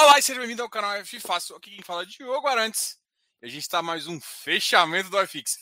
[0.00, 1.56] Olá e seja bem-vindo ao canal F Fácil.
[1.56, 2.96] Aqui quem fala é Diogo Arantes.
[3.42, 5.58] E a gente está mais um fechamento do iFix.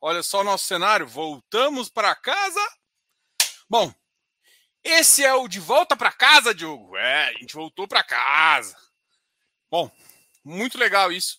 [0.00, 1.06] Olha só o nosso cenário.
[1.06, 2.58] Voltamos para casa.
[3.68, 3.92] Bom,
[4.82, 6.96] esse é o de volta para casa, Diogo.
[6.96, 8.74] É, a gente voltou para casa.
[9.70, 9.90] Bom,
[10.42, 11.38] muito legal isso.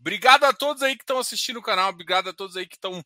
[0.00, 1.90] Obrigado a todos aí que estão assistindo o canal.
[1.90, 3.04] Obrigado a todos aí que estão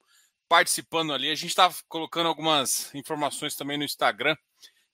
[0.49, 1.29] participando ali.
[1.29, 4.37] A gente está colocando algumas informações também no Instagram.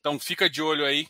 [0.01, 1.07] Então fica de olho aí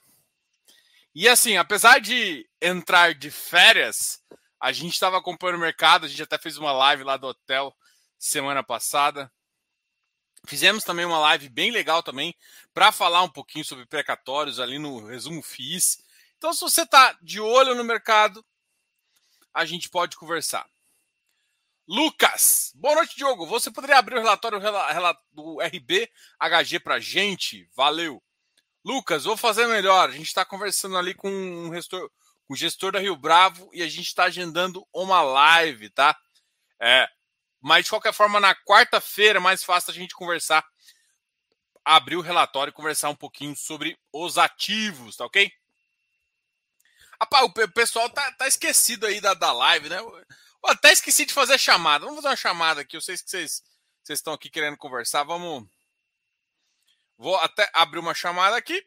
[1.15, 4.23] e assim, apesar de entrar de férias,
[4.61, 7.77] a gente estava acompanhando o mercado, a gente até fez uma live lá do hotel
[8.19, 9.30] semana passada.
[10.47, 12.34] Fizemos também uma live bem legal também
[12.73, 15.98] para falar um pouquinho sobre precatórios ali no resumo FIIs.
[16.39, 18.45] Então, se você está de olho no mercado,
[19.53, 20.67] a gente pode conversar.
[21.87, 23.47] Lucas, boa noite, Diogo.
[23.47, 24.59] Você poderia abrir o relatório
[25.31, 27.69] do RBHG para a gente?
[27.75, 28.23] Valeu.
[28.84, 30.09] Lucas, vou fazer melhor.
[30.09, 32.10] A gente está conversando ali com um gestor,
[32.48, 36.16] o gestor da Rio Bravo e a gente está agendando uma live, tá?
[36.80, 37.06] É,
[37.61, 40.64] mas de qualquer forma, na quarta-feira é mais fácil a gente conversar,
[41.84, 45.50] abrir o relatório e conversar um pouquinho sobre os ativos, tá ok?
[47.44, 50.00] O pessoal tá, tá esquecido aí da, da live, né?
[50.00, 52.05] Eu até esqueci de fazer a chamada.
[52.05, 52.96] Vamos fazer uma chamada aqui.
[52.96, 53.62] Eu sei que vocês,
[54.02, 55.22] vocês estão aqui querendo conversar.
[55.22, 55.69] Vamos.
[57.16, 58.84] Vou até abrir uma chamada aqui.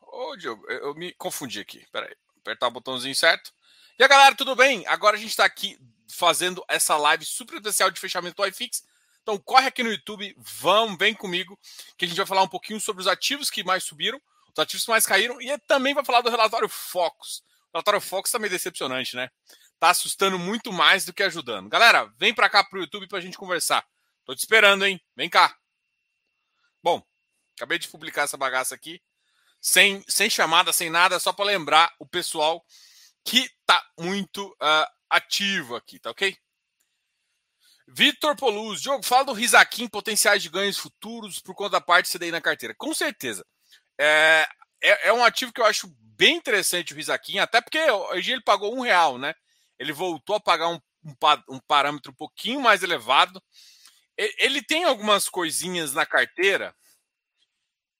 [0.00, 1.86] Ô, Diogo, eu me confundi aqui.
[1.90, 3.52] Peraí, apertar o botãozinho certo.
[3.98, 4.86] E a galera, tudo bem?
[4.86, 5.78] Agora a gente está aqui
[6.10, 8.84] fazendo essa live super especial de fechamento do iFix.
[9.22, 11.58] Então corre aqui no YouTube, vamos, vem comigo,
[11.96, 14.84] que a gente vai falar um pouquinho sobre os ativos que mais subiram, os ativos
[14.84, 17.44] que mais caíram, e também vai falar do relatório Focus.
[17.68, 19.30] O relatório Focus tá meio decepcionante, né?
[19.78, 21.68] Tá assustando muito mais do que ajudando.
[21.68, 23.86] Galera, vem para cá pro YouTube pra gente conversar.
[24.32, 24.98] Tô te esperando, hein?
[25.14, 25.54] Vem cá.
[26.82, 27.02] Bom,
[27.54, 28.98] acabei de publicar essa bagaça aqui,
[29.60, 32.64] sem, sem chamada, sem nada, só para lembrar o pessoal
[33.22, 36.34] que tá muito uh, ativo aqui, tá ok?
[37.86, 42.30] Vitor Poluz, Diogo, fala do Risaquim, potenciais de ganhos futuros por conta da parte CDI
[42.30, 42.74] na carteira.
[42.74, 43.44] Com certeza.
[44.00, 44.48] É,
[44.82, 48.42] é, é um ativo que eu acho bem interessante o Risaquim, até porque hoje ele
[48.42, 49.34] pagou um real, né?
[49.78, 51.14] Ele voltou a pagar um, um,
[51.50, 53.38] um parâmetro um pouquinho mais elevado
[54.16, 56.74] ele tem algumas coisinhas na carteira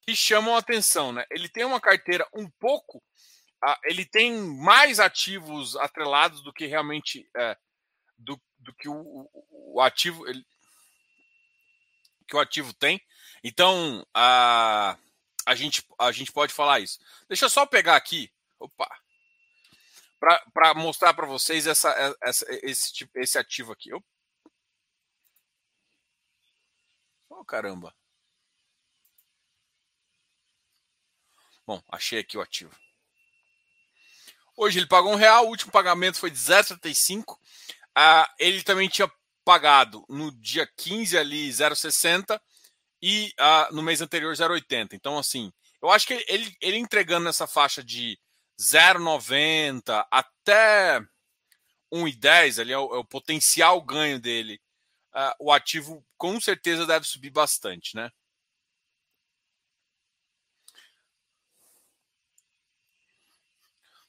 [0.02, 1.24] que chamam atenção, né?
[1.30, 3.02] Ele tem uma carteira um pouco,
[3.84, 7.56] ele tem mais ativos atrelados do que realmente é,
[8.18, 10.44] do, do, que o, o ativo ele,
[12.28, 13.00] que o ativo tem.
[13.44, 14.98] Então a,
[15.46, 16.98] a gente a gente pode falar isso.
[17.28, 18.90] Deixa eu só pegar aqui, opa,
[20.52, 23.92] para mostrar para vocês essa, essa, esse tipo esse ativo aqui.
[23.92, 24.11] Opa.
[27.42, 27.92] Oh, caramba.
[31.66, 32.70] Bom, achei aqui o ativo.
[34.56, 37.36] Hoje ele pagou um real, o último pagamento foi de 0,75.
[37.97, 39.10] Ah, ele também tinha
[39.44, 42.41] pagado no dia 15 ali 0,60
[43.02, 44.92] e ah, no mês anterior 0,80.
[44.92, 45.52] Então, assim,
[45.82, 48.16] eu acho que ele, ele entregando nessa faixa de
[48.60, 51.00] 0,90 até
[51.92, 54.60] 1,10 ali é o, é o potencial ganho dele
[55.14, 58.10] uh, o ativo com certeza deve subir bastante, né?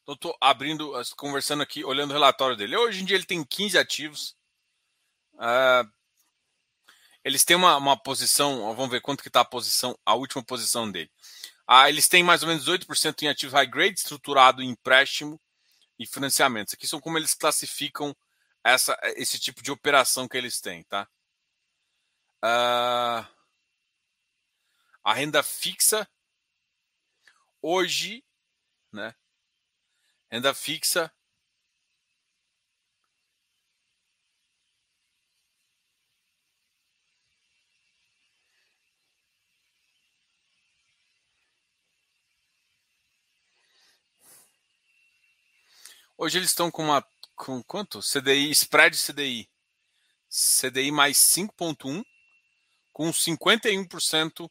[0.04, 2.76] Então, estou abrindo, conversando aqui, olhando o relatório dele.
[2.76, 4.36] Hoje em dia ele tem 15 ativos.
[5.36, 5.90] Uh,
[7.24, 10.92] eles têm uma, uma, posição, vamos ver quanto que está a posição, a última posição
[10.92, 11.10] dele.
[11.70, 15.40] Uh, eles têm mais ou menos 8% em ativo high grade, estruturado em empréstimo
[15.98, 16.74] e financiamentos.
[16.74, 18.14] Aqui são como eles classificam
[18.64, 21.08] essa, esse tipo de operação que eles têm, tá?
[22.44, 23.26] Uh,
[25.04, 26.08] a renda fixa
[27.62, 28.24] hoje,
[28.92, 29.16] né?
[30.32, 31.14] Renda fixa
[46.16, 48.00] Hoje eles estão com uma com quanto?
[48.02, 49.50] CDI, spread CDI.
[50.30, 52.04] CDI mais 5,1
[52.92, 54.50] com 51% uh,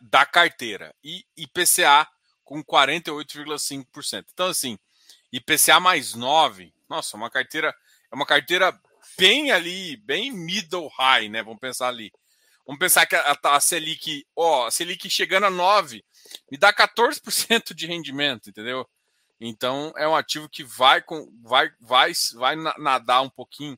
[0.00, 0.94] da carteira.
[1.02, 2.06] E IPCA
[2.44, 4.26] com 48,5%.
[4.32, 4.78] Então, assim,
[5.32, 7.74] IPCA mais 9, nossa, uma carteira,
[8.10, 8.78] é uma carteira
[9.16, 11.42] bem ali, bem middle high, né?
[11.42, 12.12] Vamos pensar ali.
[12.66, 16.04] Vamos pensar que a, a Selic, ó, a Selic chegando a 9,
[16.50, 18.88] me dá 14% de rendimento, entendeu?
[19.44, 23.76] Então é um ativo que vai com, vai, vai, vai nadar um pouquinho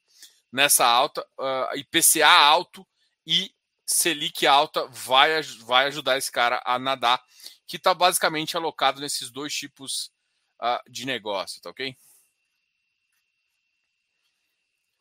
[0.53, 2.87] nessa alta, uh, IPCA alto
[3.27, 3.51] e
[3.87, 7.19] Selic alta vai, vai ajudar esse cara a nadar.
[7.67, 10.13] que está basicamente alocado nesses dois tipos
[10.61, 11.97] uh, de negócio, tá ok?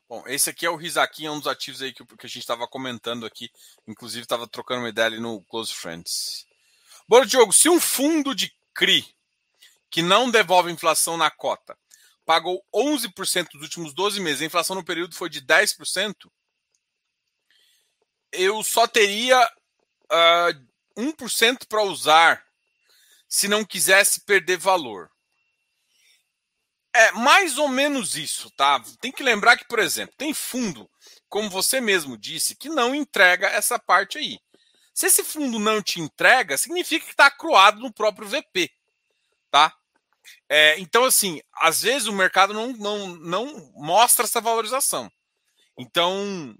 [0.07, 2.39] Bom, esse aqui é o Risaki, é um dos ativos aí que, que a gente
[2.39, 3.51] estava comentando aqui.
[3.85, 6.45] Inclusive, estava trocando uma ideia ali no Close Friends.
[7.05, 9.13] Bom, Diogo, se um fundo de CRI
[9.93, 11.77] que não devolve inflação na cota
[12.25, 16.15] pagou 11% nos últimos 12 meses, a inflação no período foi de 10%,
[18.31, 19.39] eu só teria
[20.05, 22.43] uh, 1% para usar
[23.27, 25.11] se não quisesse perder valor.
[26.95, 28.81] É mais ou menos isso, tá?
[28.99, 30.89] Tem que lembrar que, por exemplo, tem fundo,
[31.27, 34.39] como você mesmo disse, que não entrega essa parte aí.
[34.93, 38.71] Se esse fundo não te entrega, significa que está acruado no próprio VP?
[40.49, 45.11] É, então, assim, às vezes o mercado não, não, não mostra essa valorização.
[45.77, 46.55] Então,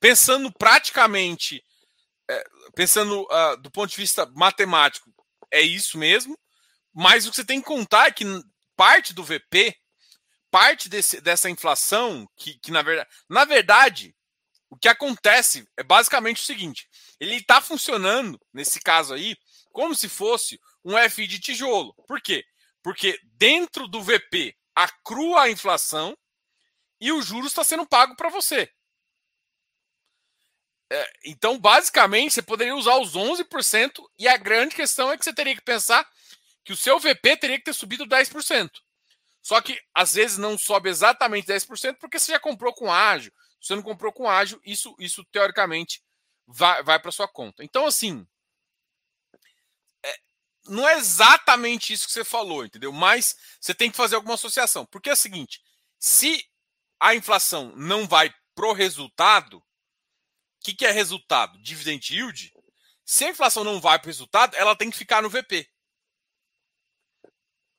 [0.00, 1.64] pensando praticamente,
[2.30, 2.44] é,
[2.74, 5.10] pensando uh, do ponto de vista matemático,
[5.50, 6.38] é isso mesmo,
[6.94, 8.24] mas o que você tem que contar é que
[8.76, 9.74] parte do VP,
[10.50, 14.14] parte desse, dessa inflação, que, que na, verdade, na verdade,
[14.70, 16.88] o que acontece é basicamente o seguinte:
[17.18, 19.36] ele está funcionando, nesse caso aí,
[19.72, 21.94] como se fosse um FI de tijolo.
[22.06, 22.44] Por quê?
[22.82, 26.16] Porque dentro do VP acrua a inflação
[27.00, 28.70] e o juros está sendo pago para você.
[30.90, 35.34] É, então, basicamente, você poderia usar os 11% e a grande questão é que você
[35.34, 36.08] teria que pensar
[36.64, 38.70] que o seu VP teria que ter subido 10%.
[39.42, 43.32] Só que às vezes não sobe exatamente 10% porque você já comprou com ágio.
[43.60, 46.02] Se você não comprou com ágio, isso, isso teoricamente
[46.46, 47.64] vai, vai para sua conta.
[47.64, 48.26] Então, assim,
[50.68, 52.92] não é exatamente isso que você falou, entendeu?
[52.92, 54.86] Mas você tem que fazer alguma associação.
[54.86, 55.62] Porque é o seguinte:
[55.98, 56.44] se
[57.00, 59.62] a inflação não vai pro resultado, o
[60.60, 61.60] que, que é resultado?
[61.62, 62.52] Dividend yield.
[63.04, 65.68] Se a inflação não vai para o resultado, ela tem que ficar no VP.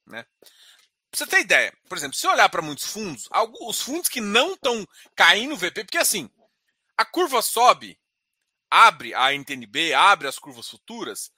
[0.07, 0.24] Né?
[0.24, 3.27] Pra você ter ideia, por exemplo, se olhar para muitos fundos,
[3.62, 6.30] os fundos que não estão caindo no VP, porque assim,
[6.97, 8.00] a curva sobe,
[8.69, 11.31] abre a NTNB, abre as curvas futuras,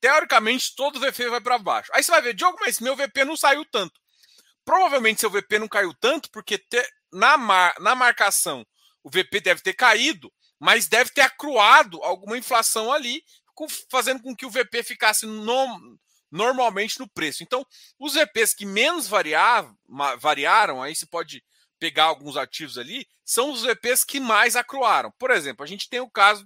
[0.00, 1.90] teoricamente todo o VP vai para baixo.
[1.94, 4.00] Aí você vai ver, Diogo, mas meu VP não saiu tanto.
[4.64, 8.66] Provavelmente seu VP não caiu tanto porque te, na, mar, na marcação
[9.02, 13.22] o VP deve ter caído, mas deve ter acruado alguma inflação ali,
[13.90, 15.98] fazendo com que o VP ficasse no,
[16.30, 17.42] normalmente no preço.
[17.42, 17.64] Então,
[17.98, 19.72] os VPs que menos variar,
[20.18, 21.42] variaram, aí você pode
[21.78, 25.12] pegar alguns ativos ali, são os VPs que mais acruaram.
[25.18, 26.44] Por exemplo, a gente tem o caso,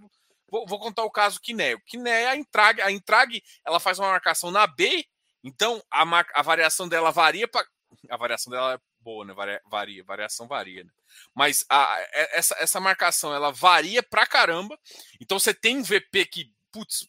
[0.52, 1.74] vou, vou contar o caso Kiné.
[1.74, 5.04] O Kiné, a Intrag, a Intrag, ela faz uma marcação na B,
[5.42, 7.66] então a, mar, a variação dela varia para
[8.08, 9.32] a variação dela é boa, né?
[9.34, 10.90] Varia, varia variação varia, né?
[11.34, 11.98] Mas a,
[12.32, 14.78] essa, essa marcação ela varia pra caramba.
[15.20, 17.06] Então você tem um VP que, putz,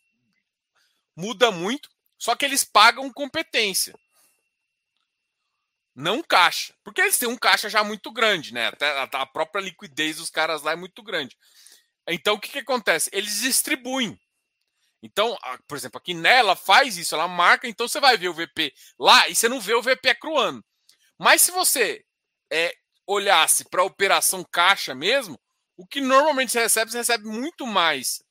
[1.16, 1.90] muda muito.
[2.18, 3.94] Só que eles pagam competência.
[5.96, 6.74] Não caixa.
[6.84, 8.68] Porque eles têm um caixa já muito grande, né?
[8.68, 11.38] Até a própria liquidez dos caras lá é muito grande.
[12.08, 13.10] Então, o que, que acontece?
[13.14, 14.20] Eles distribuem.
[15.02, 18.74] Então, por exemplo, aqui nela faz isso, ela marca, então você vai ver o VP
[18.98, 20.64] lá e você não vê o VP acruando.
[21.18, 22.06] Mas se você
[22.50, 22.74] é,
[23.06, 25.38] olhasse para a operação caixa mesmo,
[25.76, 28.24] o que normalmente você recebe, você recebe muito mais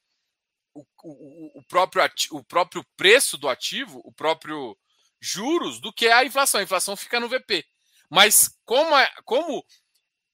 [0.74, 4.76] o, o, o, próprio o próprio preço do ativo, o próprio
[5.20, 6.60] juros, do que a inflação.
[6.60, 7.64] A inflação fica no VP.
[8.10, 9.64] Mas como, é, como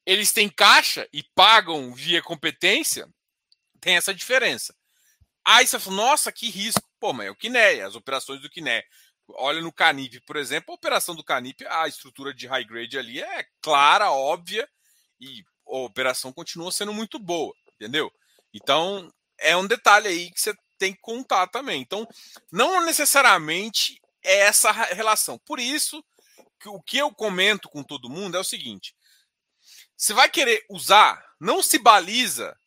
[0.07, 3.09] eles têm caixa e pagam via competência,
[3.81, 4.75] tem essa diferença.
[5.45, 6.87] Aí você fala, nossa, que risco.
[7.01, 8.85] Pô, mas é o Kiné, as operações do Kiné.
[9.31, 13.21] Olha no Canip, por exemplo, a operação do Canip, a estrutura de high grade ali
[13.21, 14.69] é clara, óbvia,
[15.21, 18.11] e a operação continua sendo muito boa, entendeu?
[18.55, 21.83] Então, é um detalhe aí que você tem que contar também.
[21.83, 22.07] Então,
[22.51, 25.39] não necessariamente é essa relação.
[25.41, 26.03] Por isso,
[26.59, 28.95] que o que eu comento com todo mundo é o seguinte:
[29.97, 32.58] você vai querer usar, não se baliza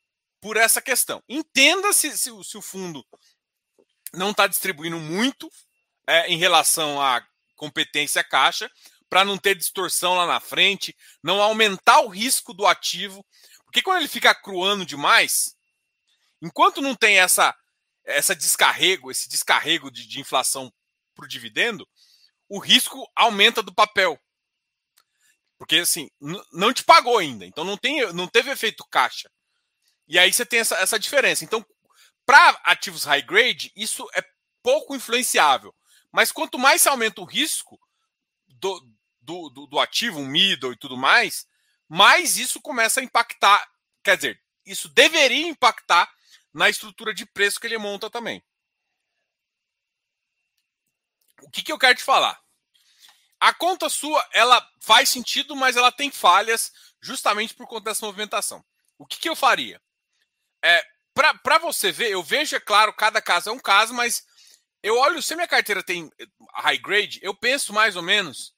[0.41, 1.23] por essa questão.
[1.29, 3.05] Entenda se, se, se o fundo
[4.13, 5.49] não está distribuindo muito
[6.07, 8.69] é, em relação à competência caixa,
[9.07, 13.25] para não ter distorção lá na frente, não aumentar o risco do ativo.
[13.65, 15.55] Porque quando ele fica cruando demais,
[16.41, 17.55] Enquanto não tem essa,
[18.03, 20.73] essa descarrego, esse descarrego de, de inflação
[21.13, 21.87] para o dividendo,
[22.49, 24.19] o risco aumenta do papel.
[25.57, 26.09] Porque assim,
[26.51, 29.29] não te pagou ainda, então não, tem, não teve efeito caixa.
[30.11, 31.45] E aí você tem essa, essa diferença.
[31.45, 31.65] Então,
[32.25, 34.21] para ativos high grade, isso é
[34.61, 35.73] pouco influenciável.
[36.11, 37.79] Mas quanto mais aumenta o risco
[38.45, 41.47] do, do, do, do ativo, um middle e tudo mais,
[41.87, 43.65] mais isso começa a impactar.
[44.03, 46.13] Quer dizer, isso deveria impactar
[46.53, 48.43] na estrutura de preço que ele monta também.
[51.41, 52.37] O que, que eu quero te falar?
[53.39, 58.61] A conta sua, ela faz sentido, mas ela tem falhas justamente por conta dessa movimentação.
[58.97, 59.81] O que, que eu faria?
[60.63, 64.23] É, para você ver, eu vejo, é claro, cada caso é um caso, mas
[64.83, 66.09] eu olho, se minha carteira tem
[66.55, 68.53] high grade, eu penso mais ou menos.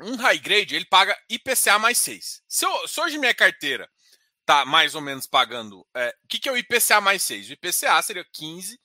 [0.00, 2.42] Um high grade, ele paga IPCA mais 6.
[2.48, 3.88] Se, eu, se hoje minha carteira
[4.44, 5.86] tá mais ou menos pagando.
[5.94, 7.48] É, o que, que é o IPCA mais 6?
[7.48, 8.78] O IPCA seria 15,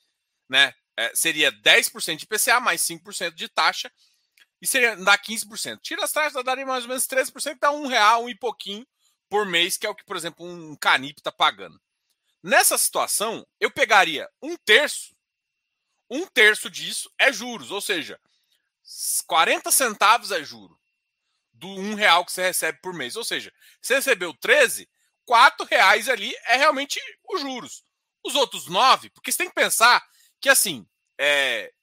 [0.47, 0.73] né?
[0.95, 3.91] É, seria 10% de IPCA mais 5% de taxa.
[4.61, 5.79] E seria dá 15%.
[5.81, 8.85] Tira as taxas, daria mais ou menos 13%, dá um real, um e pouquinho
[9.29, 11.79] por mês, que é o que, por exemplo, um Canip está pagando.
[12.41, 15.15] Nessa situação, eu pegaria um terço,
[16.09, 18.19] um terço disso é juros, ou seja,
[19.25, 20.79] 40 centavos é juro
[21.51, 23.15] do um real que você recebe por mês.
[23.15, 24.87] Ou seja, você recebeu 13,
[25.25, 27.83] 4 reais ali é realmente os juros.
[28.23, 30.05] Os outros 9, porque você tem que pensar
[30.39, 31.73] que assim, é,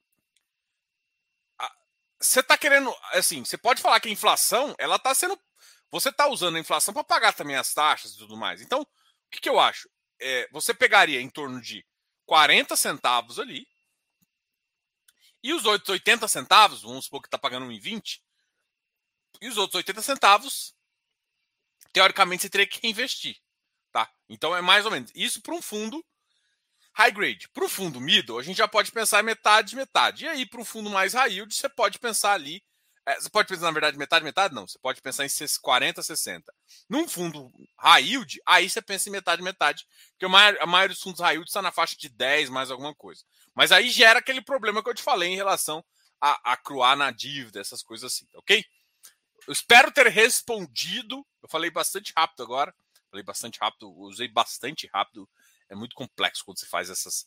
[2.24, 5.38] você está querendo, assim, você pode falar que a inflação, ela está sendo,
[5.94, 8.60] você está usando a inflação para pagar também as taxas e tudo mais.
[8.60, 8.86] Então, o
[9.30, 9.88] que, que eu acho?
[10.20, 11.86] É, você pegaria em torno de
[12.26, 13.66] 40 centavos ali,
[15.40, 18.20] e os outros 80 centavos, vamos supor que está pagando 1,20,
[19.40, 20.74] e os outros 80 centavos,
[21.92, 23.36] teoricamente, você teria que investir.
[23.92, 24.10] Tá?
[24.28, 26.04] Então é mais ou menos isso para um fundo
[26.94, 27.48] high grade.
[27.50, 30.24] Para o fundo middle, a gente já pode pensar metade, metade.
[30.24, 32.64] E aí, para um fundo mais high yield, você pode pensar ali.
[33.06, 34.54] É, você pode pensar, na verdade, metade, metade?
[34.54, 34.66] Não.
[34.66, 35.28] Você pode pensar em
[35.60, 36.54] 40, 60.
[36.88, 39.86] Num fundo high yield, aí você pensa em metade, metade.
[40.12, 42.70] Porque a maioria, a maioria dos fundos high yield está na faixa de 10 mais
[42.70, 43.22] alguma coisa.
[43.54, 45.84] Mas aí gera aquele problema que eu te falei em relação
[46.20, 48.64] a, a cruar na dívida, essas coisas assim, ok?
[49.46, 51.24] Eu espero ter respondido.
[51.42, 52.74] Eu falei bastante rápido agora.
[53.10, 55.28] Falei bastante rápido, usei bastante rápido.
[55.68, 57.26] É muito complexo quando você faz essas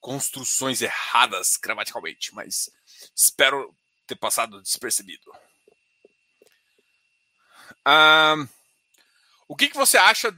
[0.00, 2.70] construções erradas gramaticalmente, mas
[3.14, 3.74] espero
[4.08, 5.30] ter passado despercebido.
[9.46, 10.30] O que, que você acha,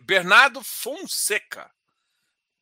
[0.00, 1.70] Bernardo Fonseca?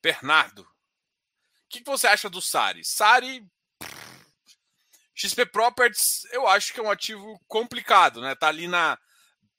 [0.02, 2.84] Bernardo, o que, que você acha do Sari?
[2.84, 3.46] Sari,
[5.14, 8.34] XP Properties, eu acho que é um ativo complicado, né?
[8.34, 8.98] Tá ali na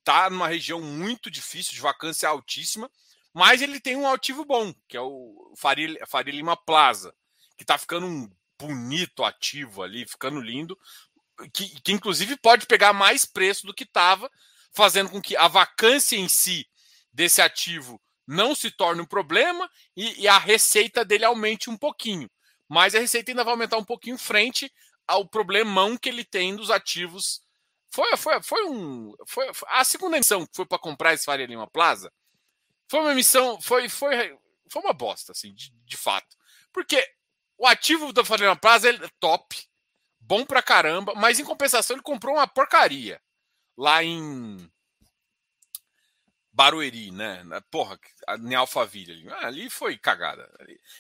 [0.04, 2.92] tá numa região muito difícil, de vacância altíssima,
[3.34, 7.12] mas ele tem um ativo bom, que é o Faria, Lima Plaza,
[7.58, 10.78] que está ficando um bonito ativo ali, ficando lindo,
[11.54, 14.32] que, que inclusive pode pegar mais preço do que estava,
[14.72, 16.68] fazendo com que a vacância em si
[17.12, 22.30] desse ativo não se torne um problema e, e, a receita dele aumente um pouquinho.
[22.68, 24.72] Mas a receita ainda vai aumentar um pouquinho frente
[25.08, 27.46] ao problemão que ele tem dos ativos
[27.96, 29.14] foi, foi, foi um.
[29.26, 32.12] Foi, a segunda emissão que foi para comprar esse Faria Lima Plaza
[32.90, 33.62] foi uma emissão.
[33.62, 34.38] Foi, foi,
[34.70, 36.36] foi uma bosta, assim, de, de fato.
[36.74, 37.02] Porque
[37.58, 39.56] o ativo Faria Lima Plaza é top,
[40.20, 43.22] bom pra caramba, mas em compensação ele comprou uma porcaria
[43.78, 44.72] lá em.
[46.52, 47.44] Barueri, né?
[47.70, 48.00] Porra,
[48.40, 49.30] em Alphaville ali.
[49.30, 50.50] Ah, ali foi cagada.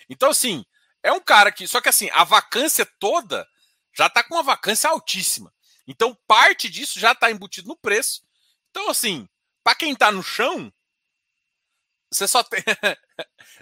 [0.09, 0.65] Então, assim,
[1.01, 1.67] é um cara que.
[1.67, 3.47] Só que assim, a vacância toda
[3.93, 5.53] já tá com uma vacância altíssima.
[5.87, 8.21] Então, parte disso já está embutido no preço.
[8.69, 9.29] Então, assim,
[9.63, 10.73] para quem está no chão,
[12.11, 12.61] você só tem.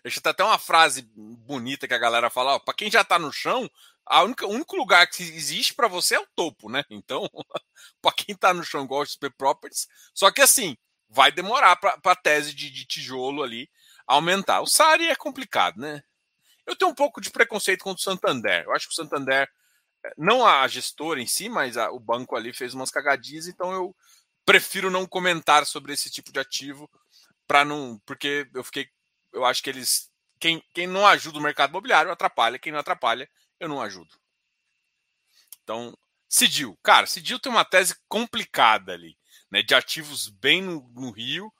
[0.03, 3.69] Deixa até uma frase bonita que a galera fala: para quem já está no chão,
[4.05, 6.83] a única, o único lugar que existe para você é o topo, né?
[6.89, 7.29] Então,
[8.01, 9.87] para quem está no chão, de XP Properties.
[10.13, 10.77] Só que, assim,
[11.09, 13.69] vai demorar para a tese de, de tijolo ali
[14.07, 14.61] aumentar.
[14.61, 16.03] O Sari é complicado, né?
[16.65, 18.63] Eu tenho um pouco de preconceito contra o Santander.
[18.63, 19.49] Eu acho que o Santander
[20.17, 23.95] não a gestora em si, mas a, o banco ali fez umas cagadinhas, então eu
[24.45, 26.89] prefiro não comentar sobre esse tipo de ativo
[27.47, 28.87] para não, porque eu fiquei,
[29.33, 33.29] eu acho que eles quem, quem não ajuda o mercado imobiliário atrapalha, quem não atrapalha,
[33.59, 34.13] eu não ajudo.
[35.63, 35.97] Então,
[36.27, 39.17] Cidil, cara, Cidil tem uma tese complicada ali,
[39.49, 41.53] né, de ativos bem no, no Rio.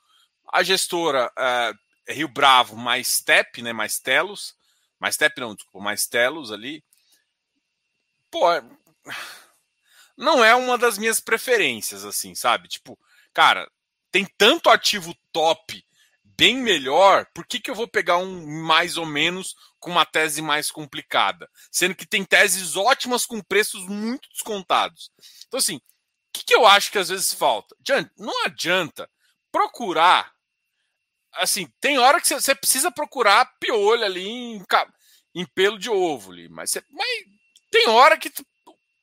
[0.51, 4.55] A gestora é, Rio Bravo mais TEP, né, mais Telos,
[4.99, 6.83] mais TEP não, desculpa, mais Telos ali
[8.33, 8.63] pô, é,
[10.17, 12.67] não é uma das minhas preferências, assim, sabe?
[12.67, 12.97] Tipo,
[13.31, 13.69] cara,
[14.11, 15.85] tem tanto ativo top
[16.37, 20.41] bem melhor, por que, que eu vou pegar um mais ou menos com uma tese
[20.41, 21.49] mais complicada?
[21.71, 25.11] Sendo que tem teses ótimas com preços muito descontados.
[25.47, 25.81] Então, assim, o
[26.33, 27.75] que, que eu acho que às vezes falta?
[28.17, 29.09] Não adianta
[29.51, 30.33] procurar.
[31.33, 34.63] Assim, tem hora que você precisa procurar piolho ali em,
[35.35, 37.07] em pelo de ovo ali, mas, mas
[37.71, 38.31] tem hora que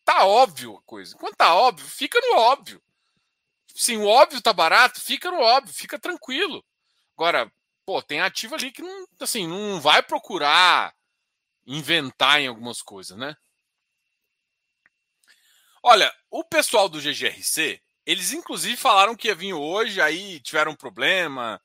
[0.05, 1.17] tá óbvio a coisa.
[1.17, 2.83] Quando tá óbvio, fica no óbvio.
[3.75, 6.65] Sim, o óbvio tá barato, fica no óbvio, fica tranquilo.
[7.21, 7.53] Agora,
[7.85, 10.95] pô, tem ativo ali que não, assim, não vai procurar
[11.67, 13.37] inventar em algumas coisas, né?
[15.83, 20.75] Olha, o pessoal do GGRC, eles inclusive falaram que ia vir hoje, aí tiveram um
[20.75, 21.61] problema.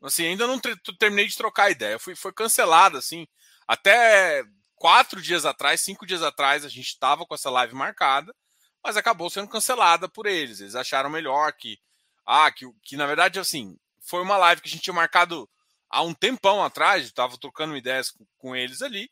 [0.00, 1.98] Assim, ainda não terminei de trocar ideia.
[1.98, 3.26] Fui, foi cancelado, assim.
[3.66, 4.44] Até
[4.76, 8.32] quatro dias atrás, cinco dias atrás, a gente estava com essa live marcada,
[8.80, 10.60] mas acabou sendo cancelada por eles.
[10.60, 11.76] Eles acharam melhor que.
[12.24, 15.48] Ah, que, que na verdade, assim, foi uma live que a gente tinha marcado
[15.88, 19.10] há um tempão atrás, estava trocando ideias com, com eles ali,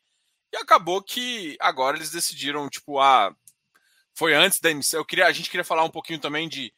[0.51, 3.33] e acabou que agora eles decidiram, tipo, ah,
[4.13, 4.99] foi antes da emissão.
[4.99, 6.73] Eu queria, a gente queria falar um pouquinho também de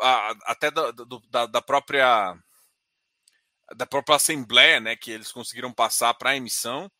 [0.00, 0.90] a, até da,
[1.30, 2.36] da, da, própria
[3.76, 6.90] da própria assembleia, né, que eles conseguiram passar para a emissão.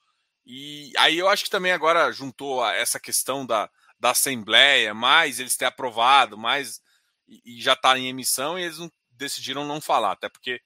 [0.47, 3.69] E aí eu acho que também agora juntou essa questão da,
[3.99, 6.81] da assembleia, mais eles ter aprovado, mais
[7.27, 10.61] e, e já está em emissão e eles não, decidiram não falar, até porque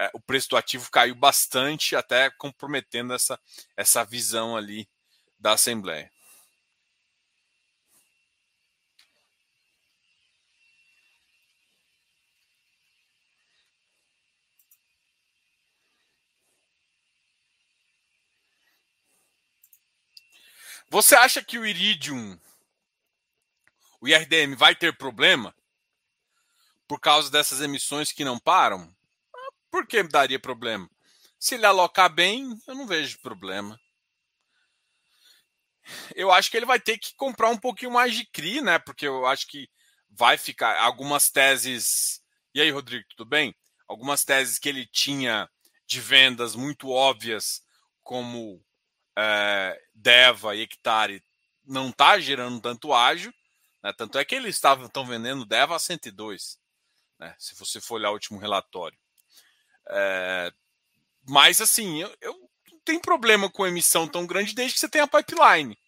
[0.00, 3.38] é, o preço do ativo caiu bastante, até comprometendo essa,
[3.76, 4.88] essa visão ali
[5.38, 6.10] da assembleia.
[20.90, 22.38] Você acha que o Iridium,
[24.00, 25.54] o IRDM, vai ter problema
[26.88, 28.90] por causa dessas emissões que não param?
[29.70, 30.90] Por que daria problema?
[31.38, 33.78] Se ele alocar bem, eu não vejo problema.
[36.14, 38.78] Eu acho que ele vai ter que comprar um pouquinho mais de CRI, né?
[38.78, 39.68] Porque eu acho que
[40.10, 42.20] vai ficar algumas teses.
[42.54, 43.54] E aí, Rodrigo, tudo bem?
[43.86, 45.48] Algumas teses que ele tinha
[45.86, 47.62] de vendas muito óbvias,
[48.02, 48.62] como
[49.16, 51.22] é, Deva e Hectare
[51.64, 53.32] não está gerando tanto ágio,
[53.82, 53.92] né?
[53.92, 56.58] tanto é que eles estavam vendendo Deva a 102,
[57.18, 57.34] né?
[57.38, 58.98] se você for olhar o último relatório.
[59.90, 60.52] É,
[61.28, 65.06] mas assim, eu, eu não tenho problema com emissão tão grande desde que você tenha
[65.06, 65.78] pipeline.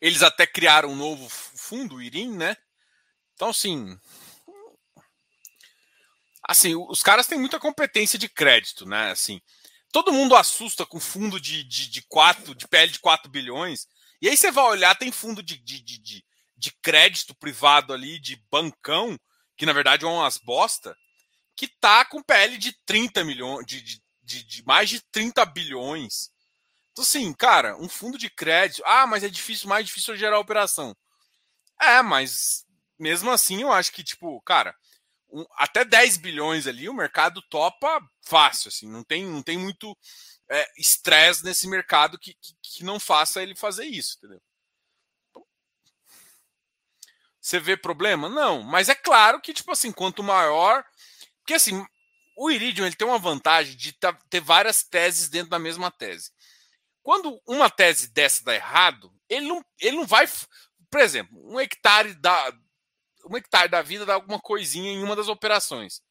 [0.00, 2.56] Eles até criaram um novo fundo, o IRIM, né?
[3.34, 3.98] Então, assim.
[6.48, 9.10] Assim, os caras têm muita competência de crédito, né?
[9.10, 9.40] Assim,
[9.90, 13.88] todo mundo assusta com fundo de, de, de, quatro, de PL de 4 bilhões.
[14.20, 16.24] E aí você vai olhar, tem fundo de, de, de, de
[16.82, 19.18] crédito privado ali, de bancão,
[19.56, 20.96] que na verdade é umas bosta,
[21.54, 26.30] que tá com PL de 30 milhões, de, de, de, de mais de 30 bilhões.
[26.92, 28.82] Então, assim, cara, um fundo de crédito.
[28.86, 30.96] Ah, mas é difícil, mais difícil gerar operação.
[31.80, 32.64] É, mas
[32.98, 34.74] mesmo assim eu acho que, tipo, cara,
[35.30, 39.96] um, até 10 bilhões ali, o mercado topa fácil, assim, não tem, não tem muito
[40.50, 44.40] é, estresse é, nesse mercado que, que, que, não faça ele fazer isso, entendeu?
[47.46, 48.28] Você vê problema?
[48.28, 50.84] Não, mas é claro que, tipo assim, quanto maior.
[51.38, 51.86] Porque assim,
[52.36, 53.96] o Iridium ele tem uma vantagem de
[54.28, 56.32] ter várias teses dentro da mesma tese.
[57.04, 60.28] Quando uma tese dessa dá errado, ele não, ele não vai.
[60.90, 62.52] Por exemplo, um hectare da,
[63.30, 66.02] um hectare da vida dá alguma coisinha em uma das operações.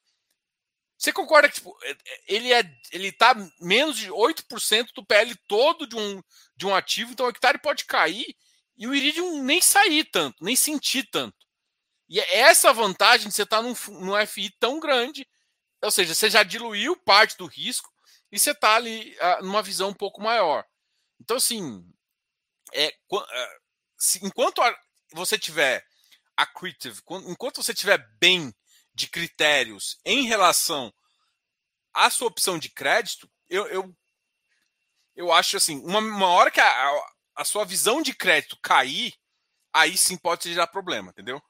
[0.97, 5.35] Você concorda que tipo, é, é, ele é ele tá menos de 8% do PL
[5.49, 6.23] todo de um,
[6.55, 8.37] de um ativo, então o hectare pode cair
[8.77, 11.35] e o Iridium nem sair tanto, nem sentir tanto.
[12.07, 15.27] E é essa vantagem de você estar tá num, num FI tão grande,
[15.81, 17.91] ou seja, você já diluiu parte do risco
[18.31, 20.65] e você está ali uh, numa visão um pouco maior.
[21.19, 21.83] Então, assim,
[22.73, 23.25] é, uh,
[23.97, 24.77] se, enquanto a,
[25.13, 25.85] você tiver
[26.35, 28.53] accretive, enquanto você tiver bem
[28.93, 30.93] de critérios em relação
[31.93, 33.95] à sua opção de crédito, eu, eu,
[35.15, 39.13] eu acho assim, uma, uma hora que a, a sua visão de crédito cair,
[39.73, 41.41] aí sim pode gerar problema, entendeu?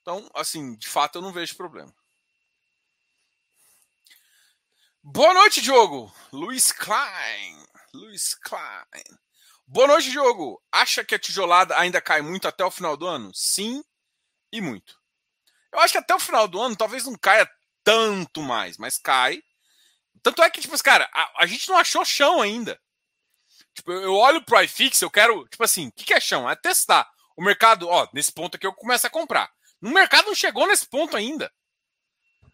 [0.00, 1.92] Então, assim, de fato eu não vejo problema.
[5.02, 6.14] Boa noite, Diogo.
[6.32, 7.66] Luiz Klein.
[7.92, 9.18] Luiz Klein.
[9.66, 10.62] Boa noite, Diogo.
[10.70, 13.30] Acha que a tijolada ainda cai muito até o final do ano?
[13.34, 13.82] Sim
[14.52, 14.98] e muito.
[15.72, 17.50] Eu acho que até o final do ano talvez não caia
[17.82, 19.42] tanto mais, mas cai.
[20.22, 22.80] Tanto é que, tipo, cara, a, a gente não achou chão ainda.
[23.74, 26.48] Tipo, eu olho pro iFix, eu quero, tipo assim, o que, que é chão?
[26.48, 27.10] É testar.
[27.36, 29.50] O mercado, ó, nesse ponto aqui eu começo a comprar.
[29.82, 31.52] O mercado não chegou nesse ponto ainda.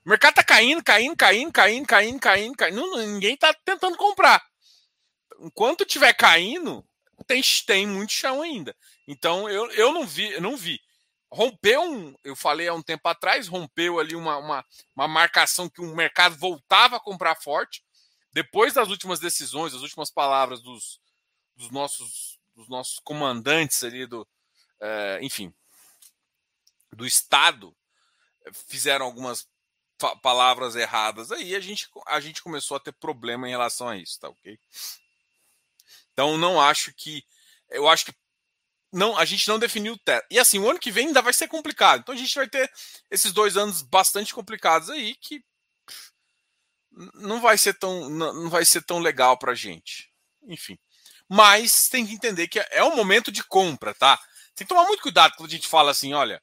[0.05, 2.97] O mercado tá caindo, caindo, caindo, caindo, caindo, caindo, caindo.
[2.97, 4.43] Ninguém tá tentando comprar.
[5.39, 6.85] Enquanto tiver caindo,
[7.27, 8.75] tem, tem muito chão ainda.
[9.07, 10.81] Então eu, eu não vi, eu não vi.
[11.31, 14.65] Rompeu um, eu falei há um tempo atrás, rompeu ali uma, uma,
[14.97, 17.85] uma marcação que o mercado voltava a comprar forte.
[18.33, 21.00] Depois das últimas decisões, das últimas palavras dos,
[21.61, 24.27] dos nossos dos nossos comandantes ali do,
[24.81, 25.55] é, enfim,
[26.93, 27.75] do Estado,
[28.53, 29.49] fizeram algumas
[30.23, 34.19] palavras erradas aí, a gente, a gente começou a ter problema em relação a isso,
[34.19, 34.59] tá ok?
[36.13, 37.25] Então não acho que.
[37.69, 38.15] Eu acho que
[38.93, 40.27] não, a gente não definiu o teto.
[40.31, 42.01] E assim, o ano que vem ainda vai ser complicado.
[42.01, 42.71] Então a gente vai ter
[43.11, 45.45] esses dois anos bastante complicados aí que
[47.15, 50.13] não vai ser tão, não vai ser tão legal para a gente.
[50.43, 50.79] Enfim.
[51.33, 54.19] Mas tem que entender que é um momento de compra, tá?
[54.57, 56.43] Tem que tomar muito cuidado quando a gente fala assim, olha.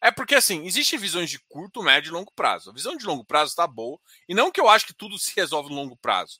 [0.00, 2.70] É porque assim, existem visões de curto, médio e longo prazo.
[2.70, 3.98] A visão de longo prazo está boa.
[4.28, 6.38] E não que eu acho que tudo se resolve no longo prazo.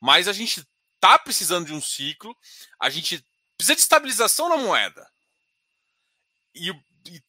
[0.00, 0.64] Mas a gente
[1.00, 2.36] tá precisando de um ciclo.
[2.78, 3.26] A gente
[3.58, 5.04] precisa de estabilização na moeda.
[6.54, 7.20] E, e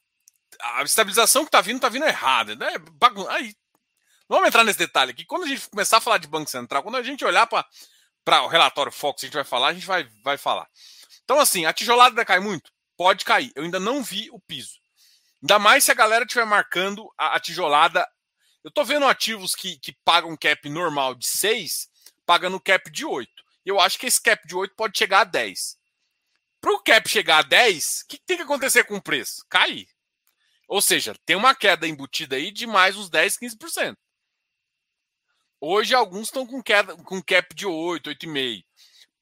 [0.62, 2.55] a estabilização que está vindo, está vindo errada.
[2.55, 2.75] Né?
[3.29, 3.55] Aí,
[4.29, 5.25] vamos entrar nesse detalhe aqui.
[5.25, 7.65] Quando a gente começar a falar de Banco Central, quando a gente olhar para
[8.27, 10.67] o relatório Fox, a gente vai falar, a gente vai, vai falar.
[11.23, 12.71] Então, assim, a tijolada cair muito?
[12.97, 13.51] Pode cair.
[13.55, 14.79] Eu ainda não vi o piso.
[15.41, 18.07] Ainda mais se a galera estiver marcando a, a tijolada.
[18.63, 21.89] Eu estou vendo ativos que, que pagam cap normal de 6,
[22.25, 23.29] pagando cap de 8.
[23.65, 25.77] E eu acho que esse cap de 8 pode chegar a 10.
[26.60, 29.43] Para o cap chegar a 10, o que tem que acontecer com o preço?
[29.49, 29.88] Cair.
[30.67, 33.97] Ou seja, tem uma queda embutida aí de mais uns 10, 15%.
[35.63, 36.62] Hoje alguns estão com
[37.06, 38.65] com cap de 8, 8,5.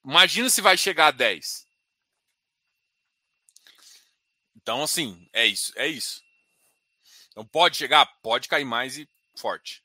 [0.05, 1.67] Imagina se vai chegar a 10.
[4.55, 6.23] Então, assim, é isso, é isso.
[7.31, 9.83] Então pode chegar, pode cair mais e forte.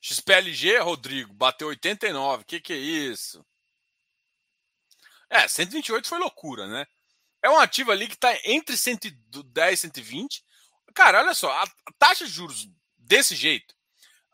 [0.00, 2.42] XPLG, Rodrigo, bateu 89.
[2.42, 3.44] O que, que é isso?
[5.28, 6.86] É, 128 foi loucura, né?
[7.42, 10.44] É um ativo ali que está entre 110 e 120.
[10.94, 11.66] Cara, olha só, a
[11.98, 13.74] taxa de juros desse jeito.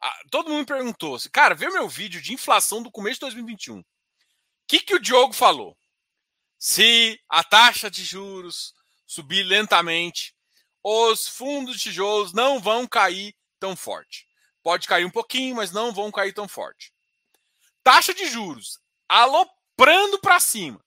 [0.00, 3.20] A, todo mundo me perguntou assim, cara, vê meu vídeo de inflação do começo de
[3.20, 3.80] 2021.
[3.80, 3.84] O
[4.66, 5.76] que, que o Diogo falou?
[6.58, 8.74] Se a taxa de juros
[9.06, 10.34] subir lentamente,
[10.82, 14.26] os fundos de tijolos não vão cair tão forte.
[14.62, 16.92] Pode cair um pouquinho, mas não vão cair tão forte.
[17.82, 20.84] Taxa de juros aloprando para cima.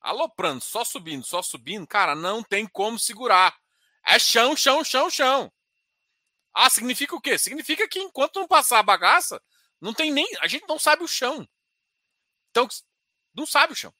[0.00, 3.56] Aloprando, só subindo, só subindo, cara, não tem como segurar.
[4.04, 5.52] É chão, chão, chão, chão.
[6.54, 7.38] Ah, significa o quê?
[7.38, 9.40] Significa que enquanto não passar a bagaça,
[9.80, 10.26] não tem nem.
[10.40, 11.48] A gente não sabe o chão.
[12.50, 12.68] Então,
[13.34, 13.94] não sabe o chão.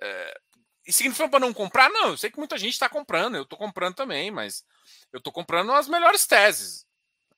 [0.00, 0.40] É,
[0.86, 1.90] e significa para não comprar?
[1.90, 4.64] Não, eu sei que muita gente está comprando, eu estou comprando também, mas
[5.12, 6.86] eu estou comprando as melhores teses.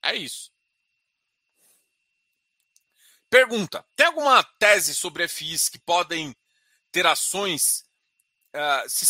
[0.01, 0.51] É isso.
[3.29, 6.35] Pergunta: tem alguma tese sobre FIs que podem
[6.91, 7.83] ter ações
[8.55, 9.05] uh, se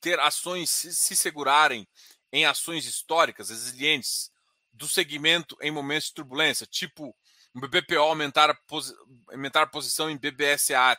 [0.00, 1.86] ter ações se, se segurarem
[2.32, 4.30] em ações históricas resilientes
[4.72, 7.14] do segmento em momentos de turbulência, tipo
[7.54, 8.94] um BBPO aumentar a, posi
[9.28, 10.98] aumentar a posição em BBSA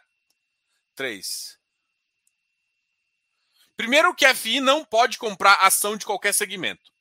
[0.95, 1.57] 3.
[3.75, 6.91] Primeiro que a FI não pode comprar ação de qualquer segmento.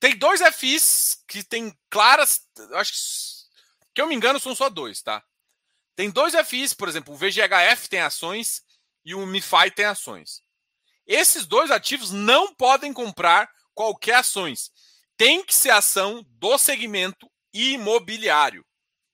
[0.00, 2.48] Tem dois FIs que tem claras.
[2.74, 2.98] Acho que,
[3.94, 5.22] que eu me engano, são só dois, tá?
[5.96, 8.62] Tem dois FIs, por exemplo, o VGHF tem ações
[9.04, 10.42] e o MiFi tem ações.
[11.08, 14.70] Esses dois ativos não podem comprar qualquer ações.
[15.16, 18.64] Tem que ser ação do segmento imobiliário,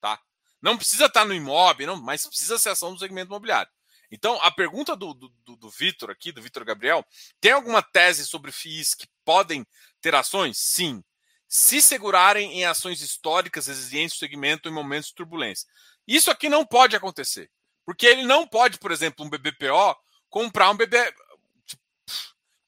[0.00, 0.20] tá?
[0.60, 3.70] Não precisa estar no imóvel, não, mas precisa ser ação do segmento imobiliário.
[4.10, 7.06] Então, a pergunta do, do, do Vitor aqui, do Vitor Gabriel,
[7.40, 9.66] tem alguma tese sobre FIIs que podem
[10.00, 10.58] ter ações?
[10.58, 11.02] Sim.
[11.48, 15.68] Se segurarem em ações históricas resilientes do segmento em momentos de turbulência.
[16.06, 17.50] Isso aqui não pode acontecer.
[17.84, 19.96] Porque ele não pode, por exemplo, um BBPO
[20.28, 20.96] comprar um BB.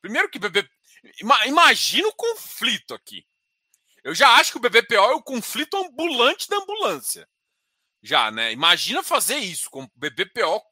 [0.07, 0.71] Primeiro que BB.
[1.47, 3.27] Imagina o conflito aqui.
[4.05, 7.29] Eu já acho que o BBPO é o conflito ambulante da ambulância.
[8.01, 8.53] Já, né?
[8.53, 10.63] Imagina fazer isso com o BBPO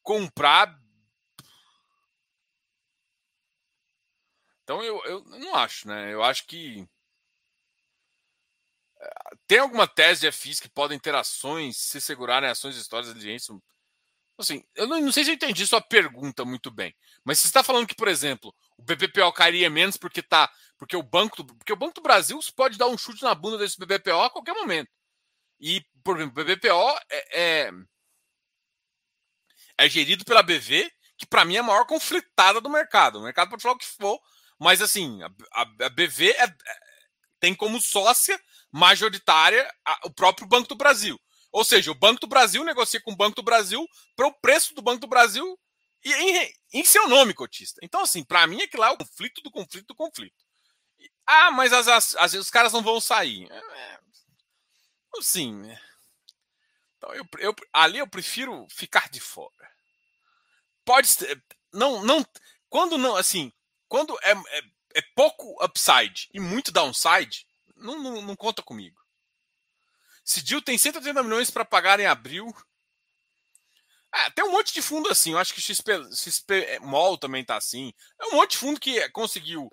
[0.00, 0.78] comprar.
[4.62, 6.14] Então eu, eu não acho, né?
[6.14, 6.88] Eu acho que
[9.00, 13.18] eh, tem alguma tese de FIs que podem ter ações, se segurarem ações históricas de
[13.18, 13.52] diligência.
[14.38, 16.94] Assim, eu não, não, sei se eu entendi sua pergunta muito bem,
[17.24, 21.02] mas você está falando que, por exemplo, o BBPO cairia menos porque tá, porque o
[21.02, 24.20] banco, do, porque o Banco do Brasil pode dar um chute na bunda desse BBPO
[24.20, 24.90] a qualquer momento.
[25.58, 27.70] E, por exemplo, o BBPO é, é
[29.78, 33.18] é gerido pela BV, que para mim é a maior conflitada do mercado.
[33.18, 34.18] O mercado pode falar o que for,
[34.58, 36.54] mas assim, a, a, a BV é, é,
[37.40, 38.40] tem como sócia
[38.72, 41.20] majoritária a, o próprio Banco do Brasil.
[41.56, 44.74] Ou seja, o Banco do Brasil negocia com o Banco do Brasil para o preço
[44.74, 45.58] do Banco do Brasil
[46.04, 47.80] e em, em seu nome, cotista.
[47.82, 50.36] Então, assim, para mim é que lá é o conflito do conflito do conflito.
[51.26, 53.50] Ah, mas às, vezes os caras não vão sair.
[53.50, 53.98] É,
[55.18, 55.62] assim,
[56.98, 59.72] então, eu, eu, ali eu prefiro ficar de fora.
[60.84, 61.42] Pode ser.
[61.72, 62.22] Não, não.
[62.68, 63.50] Quando não, assim,
[63.88, 64.62] quando é, é,
[64.96, 69.00] é pouco upside e muito downside, não, não, não, conta comigo.
[70.26, 72.52] Cidil tem 180 milhões para pagar em abril.
[74.10, 75.32] Ah, tem um monte de fundo assim.
[75.32, 77.94] Eu acho que o XP, XP Mall também tá assim.
[78.20, 79.70] É um monte de fundo que conseguiu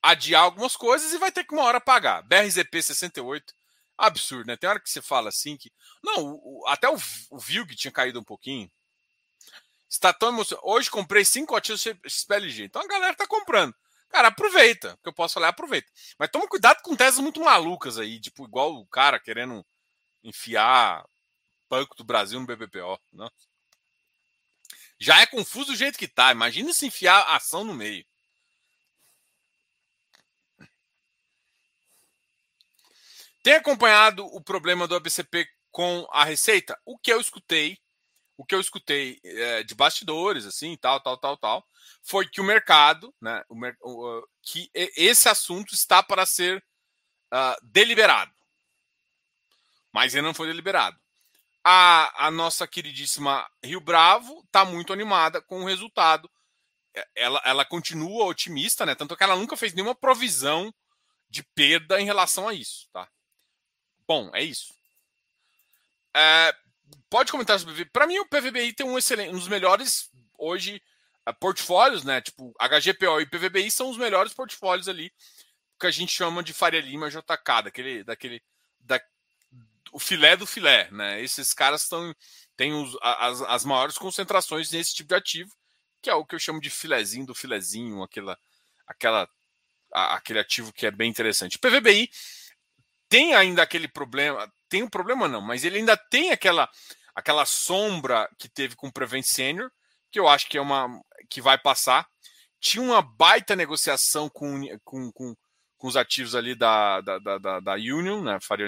[0.00, 2.22] adiar algumas coisas e vai ter que uma hora pagar.
[2.22, 3.52] BRZP 68.
[3.98, 4.56] Absurdo, né?
[4.56, 5.72] Tem hora que você fala assim que.
[6.04, 6.96] Não, o, até o,
[7.30, 8.70] o Vilg tinha caído um pouquinho.
[9.90, 10.68] Está tão emocionado.
[10.68, 12.64] Hoje comprei cinco ativos XPLG.
[12.64, 13.74] Então a galera tá comprando.
[14.08, 14.94] Cara, aproveita.
[14.94, 15.90] O que eu posso falar, aproveita.
[16.16, 19.66] Mas toma cuidado com teses muito malucas aí, tipo, igual o cara querendo
[20.26, 21.08] enfiar
[21.68, 23.00] Banco do Brasil no BBPO.
[23.12, 23.30] Não.
[24.98, 26.32] Já é confuso do jeito que tá.
[26.32, 28.04] Imagina se enfiar a ação no meio.
[33.42, 36.76] Tem acompanhado o problema do ABCP com a receita?
[36.84, 37.78] O que eu escutei,
[38.36, 41.68] o que eu escutei é, de bastidores, assim, tal, tal, tal, tal,
[42.02, 43.44] foi que o mercado, né,
[43.80, 46.64] o, que esse assunto está para ser
[47.32, 48.35] uh, deliberado.
[49.96, 51.00] Mas ele não foi deliberado.
[51.64, 56.30] A, a nossa queridíssima Rio Bravo está muito animada com o resultado.
[56.94, 58.94] É, ela, ela continua otimista, né?
[58.94, 60.70] Tanto que ela nunca fez nenhuma provisão
[61.30, 63.08] de perda em relação a isso, tá?
[64.06, 64.74] Bom, é isso.
[66.14, 66.54] É,
[67.08, 67.90] pode comentar sobre o PVBI.
[67.90, 70.82] Para mim, o PVBI tem um excelente, um dos melhores hoje
[71.26, 72.20] uh, portfólios, né?
[72.20, 75.10] Tipo, HGPO e PVBI são os melhores portfólios ali
[75.80, 78.42] que a gente chama de Faria Lima JK, daquele, daquele,
[78.78, 79.00] da,
[79.92, 81.20] o filé do filé, né?
[81.22, 82.14] Esses caras estão
[82.56, 85.50] têm os, as, as maiores concentrações nesse tipo de ativo,
[86.02, 88.38] que é o que eu chamo de filezinho do filezinho, aquela,
[88.86, 89.28] aquela,
[89.92, 91.56] a, aquele ativo que é bem interessante.
[91.56, 92.08] O PVBI
[93.08, 96.68] tem ainda aquele problema, tem um problema não, mas ele ainda tem aquela
[97.14, 99.70] aquela sombra que teve com o Prevent Senior,
[100.12, 102.06] que eu acho que é uma que vai passar.
[102.60, 105.34] Tinha uma baita negociação com, com, com,
[105.78, 108.38] com os ativos ali da, da, da, da Union, né?
[108.40, 108.66] Faria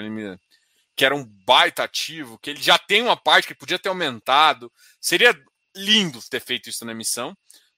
[0.99, 4.69] que era um baita ativo, que ele já tem uma parte que podia ter aumentado.
[4.99, 5.33] Seria
[5.73, 7.33] lindo ter feito isso na emissão,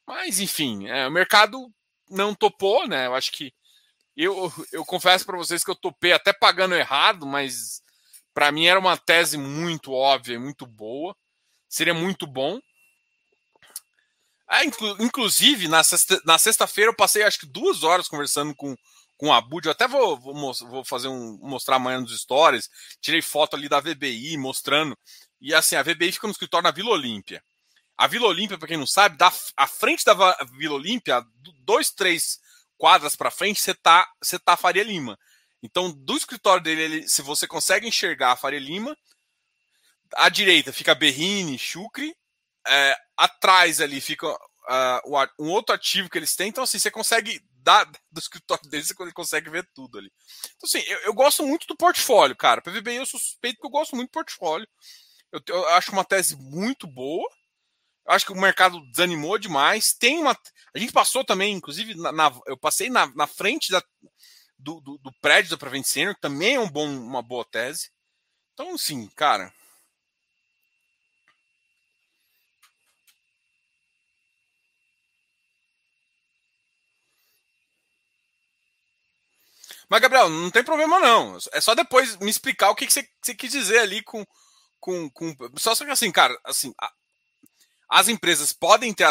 [0.07, 1.71] mas enfim, é, o mercado
[2.10, 3.05] não topou, né?
[3.05, 3.53] Eu acho que
[4.17, 7.84] eu, eu confesso para vocês que eu topei até pagando errado, mas
[8.34, 11.15] para mim era uma tese muito óbvia muito boa.
[11.69, 12.60] Seria muito bom.
[14.47, 18.75] Ah, inclu inclusive, na sexta-feira sexta eu passei acho que duas horas conversando com
[19.21, 19.67] com o Abud.
[19.67, 22.67] Eu até vou, vou, vou, fazer um mostrar amanhã nos stories.
[22.99, 24.97] Tirei foto ali da VBI mostrando.
[25.39, 27.43] E assim, a VBI fica no escritório na Vila Olímpia.
[27.95, 30.15] A Vila Olímpia, para quem não sabe, da, à frente da
[30.57, 31.23] Vila Olímpia,
[31.60, 32.39] dois, três
[32.79, 35.19] quadras para frente, você tá, você tá Faria Lima.
[35.62, 38.97] Então, do escritório dele, ele, se você consegue enxergar a Faria Lima,
[40.15, 42.15] à direita fica Berrini, Chucre,
[42.67, 46.49] é, atrás ali fica uh, um outro ativo que eles têm.
[46.49, 50.12] Então, assim, você consegue da, do escritório deles você consegue ver tudo ali.
[50.56, 52.62] Então, assim, eu, eu gosto muito do portfólio, cara.
[52.62, 54.67] PVBI eu suspeito que eu gosto muito do portfólio.
[55.32, 57.28] Eu, eu acho uma tese muito boa.
[58.08, 59.93] Eu acho que o mercado desanimou demais.
[59.93, 60.38] Tem uma.
[60.76, 63.82] A gente passou também, inclusive, na, na eu passei na, na frente da,
[64.58, 67.91] do, do, do, prédio da Prevent Senior, que também é um bom, uma boa tese.
[68.54, 69.54] Então, assim, cara.
[79.91, 81.38] Mas, Gabriel, não tem problema não.
[81.51, 84.25] É só depois me explicar o que, você, você quis dizer ali com.
[84.80, 85.36] com, com...
[85.58, 86.89] Só que assim, cara, assim, a,
[87.89, 89.06] as empresas podem ter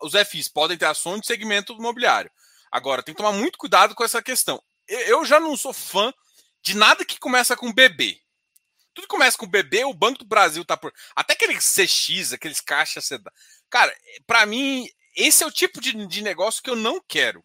[0.00, 2.30] os FIs podem ter ações de segmento imobiliário.
[2.70, 4.62] Agora, tem que tomar muito cuidado com essa questão.
[4.86, 6.14] Eu já não sou fã
[6.62, 8.20] de nada que começa com BB.
[8.94, 10.92] Tudo que começa com BB, o Banco do Brasil tá por.
[11.16, 13.08] Até aqueles CX, aqueles caixas.
[13.68, 13.92] Cara,
[14.28, 17.44] para mim, esse é o tipo de, de negócio que eu não quero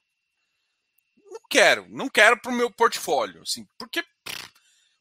[1.35, 4.03] não quero, não quero para o meu portfólio, assim, porque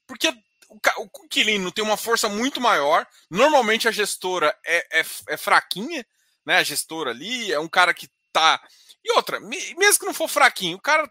[0.06, 0.28] porque
[0.68, 3.06] o, inquilino tem uma força muito maior.
[3.30, 6.06] Normalmente a gestora é, é, é, fraquinha,
[6.44, 6.56] né?
[6.56, 8.60] A gestora ali é um cara que tá.
[9.02, 11.10] E outra, mesmo que não for fraquinho, o cara.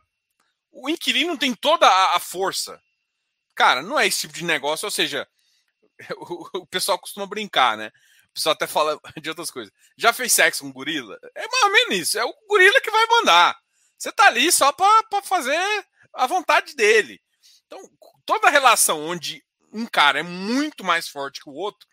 [0.72, 2.82] O inquilino tem toda a, a força.
[3.56, 5.28] Cara, não é esse tipo de negócio, ou seja,
[6.18, 7.92] o, o, pessoal costuma brincar, né?
[8.32, 9.72] O pessoal até fala de outras coisas.
[9.96, 11.18] Já fez sexo com gorila?
[11.36, 12.20] É mais ou menos isso.
[12.20, 13.56] É o gorila que vai mandar.
[14.04, 15.58] Você tá ali só para fazer
[16.13, 17.22] a vontade dele.
[17.66, 17.80] Então,
[18.26, 21.88] toda relação onde um cara é muito mais forte que o outro,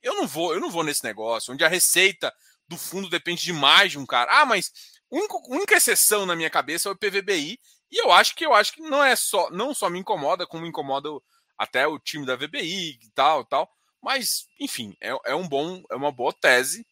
[0.00, 2.32] eu não vou, eu não vou nesse negócio, onde a receita
[2.68, 4.30] do fundo depende de mais de um cara.
[4.30, 4.70] Ah, mas
[5.12, 7.58] a única exceção na minha cabeça é o PVBI,
[7.90, 10.66] e eu acho que eu acho que não é só, não só me incomoda, como
[10.66, 11.08] incomoda
[11.58, 13.68] até o time da VBI e tal, tal.
[14.00, 16.86] Mas, enfim, é, é um bom, é uma boa tese,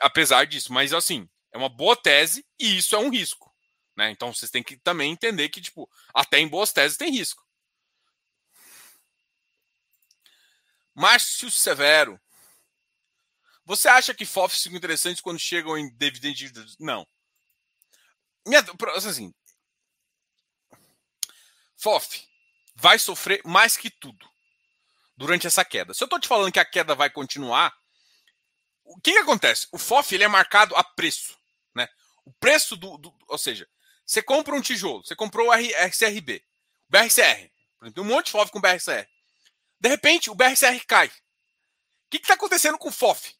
[0.00, 0.72] apesar disso.
[0.72, 3.54] Mas assim, é uma boa tese e isso é um risco.
[3.96, 4.10] Né?
[4.10, 7.46] Então vocês têm que também entender que, tipo, até em boas teses tem risco.
[10.94, 12.20] Márcio Severo.
[13.64, 17.06] Você acha que FOFs ficam interessantes quando chegam em dividend Não.
[18.46, 18.64] Minha,
[18.96, 19.32] assim,
[21.76, 22.28] FOF
[22.74, 24.28] vai sofrer mais que tudo
[25.16, 25.94] durante essa queda.
[25.94, 27.72] Se eu estou te falando que a queda vai continuar,
[28.84, 29.68] o que, que acontece?
[29.70, 31.38] O FOF ele é marcado a preço.
[32.24, 33.68] O preço do, do Ou seja,
[34.04, 36.44] você compra um tijolo, você comprou o RCRB,
[36.88, 37.50] o BRCR.
[37.92, 39.08] Tem um monte de FOF com BRCR.
[39.80, 41.08] De repente, o BRCR cai.
[41.08, 41.12] O
[42.10, 43.34] que está acontecendo com o FOF?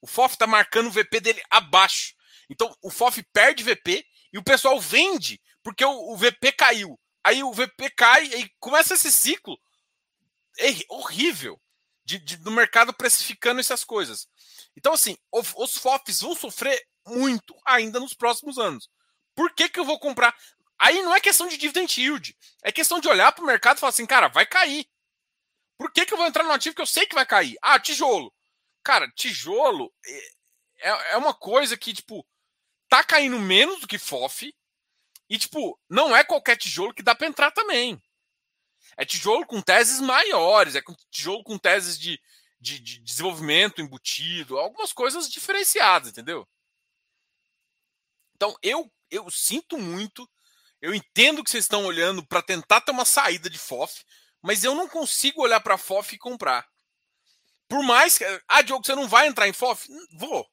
[0.00, 2.14] O FOF está marcando o VP dele abaixo.
[2.48, 6.98] Então, o FOF perde VP e o pessoal vende porque o, o VP caiu.
[7.22, 9.58] Aí o VP cai e começa esse ciclo
[10.88, 11.60] horrível
[12.04, 14.26] de, de, do mercado precificando essas coisas.
[14.76, 18.88] Então, assim, os FOFs vão sofrer muito ainda nos próximos anos.
[19.34, 20.34] Por que, que eu vou comprar?
[20.78, 23.80] Aí não é questão de dividend yield, é questão de olhar para o mercado e
[23.80, 24.86] falar assim, cara, vai cair.
[25.76, 27.56] Por que, que eu vou entrar no ativo que eu sei que vai cair?
[27.62, 28.32] Ah, tijolo.
[28.82, 32.26] Cara, tijolo é, é, é uma coisa que, tipo,
[32.88, 34.54] tá caindo menos do que FOF.
[35.28, 38.02] E, tipo, não é qualquer tijolo que dá para entrar também.
[38.96, 42.20] É tijolo com teses maiores, é tijolo com teses de,
[42.60, 46.48] de, de desenvolvimento embutido, algumas coisas diferenciadas, entendeu?
[48.40, 50.26] Então, eu, eu sinto muito,
[50.80, 54.02] eu entendo que vocês estão olhando para tentar ter uma saída de FOF,
[54.40, 56.66] mas eu não consigo olhar para FOF e comprar.
[57.68, 58.24] Por mais que.
[58.48, 59.86] Ah, Diogo, você não vai entrar em FOF?
[60.16, 60.48] Vou.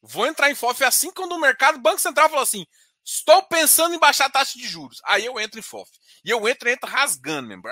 [0.00, 2.66] Vou entrar em FOF assim quando o mercado, o Banco Central fala assim:
[3.04, 5.02] estou pensando em baixar a taxa de juros.
[5.04, 5.90] Aí eu entro em FOF.
[6.24, 7.64] E eu entro, entro rasgando mesmo.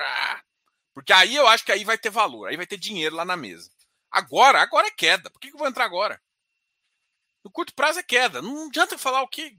[0.93, 3.37] Porque aí eu acho que aí vai ter valor, aí vai ter dinheiro lá na
[3.37, 3.71] mesa.
[4.11, 5.31] Agora, agora é queda.
[5.31, 6.21] Por que, que eu vou entrar agora?
[7.45, 8.41] No curto prazo é queda.
[8.41, 9.57] Não adianta falar o que.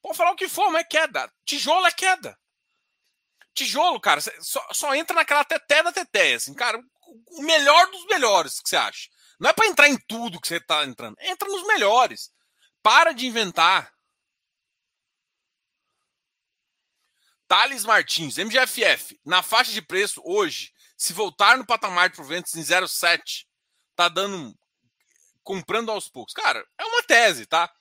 [0.00, 1.32] Pode falar o que for, mas é queda.
[1.44, 2.38] Tijolo é queda.
[3.52, 6.82] Tijolo, cara, só, só entra naquela teté da teté, assim, cara,
[7.28, 9.08] o melhor dos melhores que você acha.
[9.38, 11.16] Não é para entrar em tudo que você está entrando.
[11.20, 12.32] Entra nos melhores.
[12.82, 13.92] Para de inventar.
[17.46, 22.62] Thales Martins, MGFF, na faixa de preço hoje, se voltar no patamar de proventos em
[22.62, 23.46] 0,7,
[23.94, 24.56] tá dando
[25.44, 26.34] comprando aos poucos.
[26.34, 27.72] Cara, é uma tese, tá?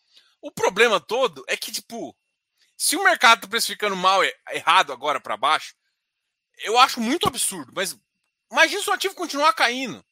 [0.41, 2.15] O problema todo é que tipo,
[2.77, 4.21] se o mercado tá precificando mal
[4.51, 5.73] errado agora para baixo,
[6.59, 7.97] eu acho muito absurdo, mas
[8.51, 10.05] imagina se o ativo continuar caindo.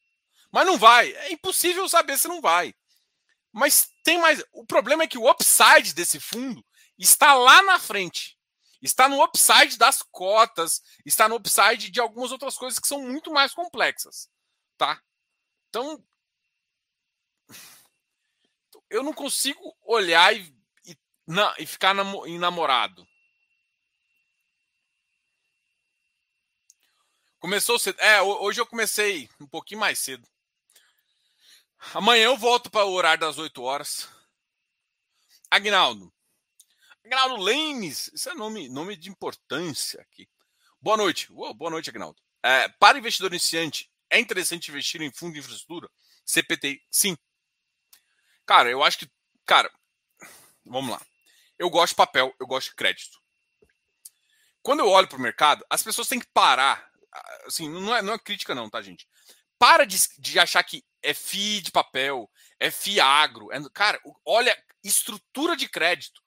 [0.52, 1.12] Mas não vai.
[1.12, 2.74] É impossível saber se não vai.
[3.52, 4.44] Mas tem mais.
[4.52, 6.66] O problema é que o upside desse fundo
[6.98, 8.38] está lá na frente.
[8.82, 13.32] Está no upside das cotas, está no upside de algumas outras coisas que são muito
[13.32, 14.28] mais complexas,
[14.76, 15.00] tá?
[15.70, 16.04] Então,
[18.92, 20.54] eu não consigo olhar e,
[20.86, 21.96] e, na, e ficar
[22.28, 23.08] enamorado.
[27.40, 28.00] Começou cedo.
[28.00, 30.28] É, hoje eu comecei um pouquinho mais cedo.
[31.94, 34.08] Amanhã eu volto para o horário das 8 horas.
[35.50, 36.14] Agnaldo.
[37.04, 38.12] Agnaldo Lemes.
[38.14, 40.30] Isso é nome, nome de importância aqui.
[40.80, 41.32] Boa noite.
[41.32, 42.22] Uou, boa noite, Agnaldo.
[42.44, 45.90] É, para investidor iniciante, é interessante investir em fundo de infraestrutura?
[46.26, 47.18] CPT, sim.
[48.46, 49.12] Cara, eu acho que.
[49.46, 49.72] Cara,
[50.66, 51.02] vamos lá.
[51.58, 53.20] Eu gosto de papel, eu gosto de crédito.
[54.62, 56.90] Quando eu olho para o mercado, as pessoas têm que parar.
[57.46, 59.08] Assim, não é, não é crítica, não, tá, gente?
[59.58, 63.52] Para de, de achar que é FI de papel, é FI agro.
[63.52, 66.22] É, cara, olha, estrutura de crédito.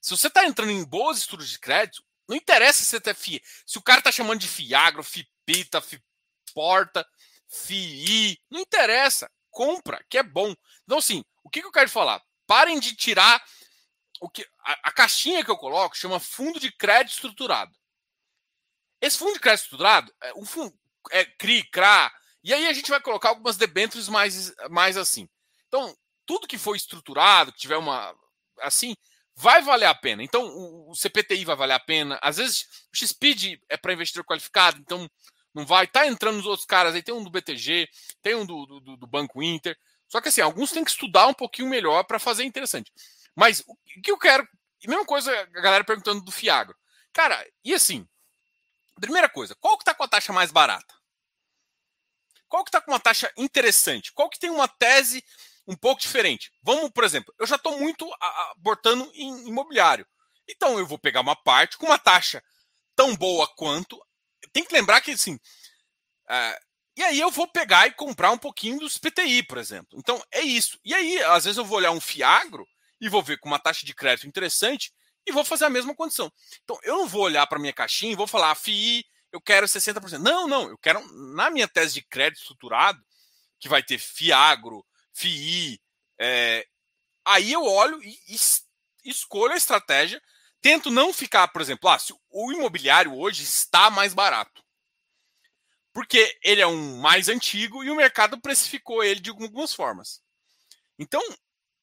[0.00, 3.42] Se você está entrando em boas estruturas de crédito, não interessa se você tá FI.
[3.66, 6.02] Se o cara está chamando de FI agro, FI pita, FI
[6.54, 7.06] porta,
[7.48, 9.30] FI, não interessa.
[9.50, 10.54] Compra, que é bom.
[10.84, 12.22] Então, assim, o que, que eu quero falar?
[12.46, 13.42] Parem de tirar
[14.20, 17.74] o que a, a caixinha que eu coloco chama fundo de crédito estruturado.
[19.00, 20.78] Esse fundo de crédito estruturado é um fundo
[21.10, 22.12] é CRI, CRA,
[22.44, 25.28] e aí a gente vai colocar algumas debêntures mais, mais assim.
[25.68, 25.94] Então,
[26.26, 28.14] tudo que for estruturado, que tiver uma.
[28.60, 28.94] assim,
[29.36, 30.22] vai valer a pena.
[30.22, 32.18] Então, o, o CPTI vai valer a pena.
[32.22, 35.08] Às vezes, o XPID é para investidor qualificado, então
[35.54, 35.86] não vai.
[35.86, 37.88] Tá entrando nos outros caras aí, tem um do BTG,
[38.22, 39.76] tem um do, do, do Banco Inter.
[40.08, 42.92] Só que assim, alguns têm que estudar um pouquinho melhor para fazer interessante.
[43.34, 44.46] Mas o que eu quero.
[44.86, 46.74] Mesma coisa a galera perguntando do Fiagro.
[47.12, 48.08] Cara, e assim,
[49.00, 50.94] primeira coisa, qual que tá com a taxa mais barata?
[52.48, 54.12] Qual que está com uma taxa interessante?
[54.12, 55.24] Qual que tem uma tese
[55.66, 56.50] um pouco diferente?
[56.62, 58.10] Vamos, por exemplo, eu já estou muito
[58.56, 60.06] abortando em imobiliário.
[60.48, 62.42] Então eu vou pegar uma parte com uma taxa
[62.96, 64.00] tão boa quanto.
[64.52, 65.34] Tem que lembrar que assim.
[65.34, 69.98] Uh, e aí eu vou pegar e comprar um pouquinho dos PTI, por exemplo.
[69.98, 70.78] Então é isso.
[70.84, 72.66] E aí, às vezes, eu vou olhar um Fiagro
[73.00, 74.92] e vou ver com uma taxa de crédito interessante
[75.26, 76.30] e vou fazer a mesma condição.
[76.62, 80.18] Então, eu não vou olhar para minha caixinha e vou falar, FII, eu quero 60%.
[80.18, 81.00] Não, não, eu quero,
[81.34, 83.02] na minha tese de crédito estruturado,
[83.58, 85.80] que vai ter FIAGRO, FII,
[86.18, 86.66] é,
[87.24, 90.20] aí eu olho e, e escolho a estratégia,
[90.60, 91.98] tento não ficar, por exemplo, ah,
[92.30, 94.62] o imobiliário hoje está mais barato.
[95.92, 100.22] Porque ele é um mais antigo e o mercado precificou ele de algumas formas.
[100.98, 101.20] Então,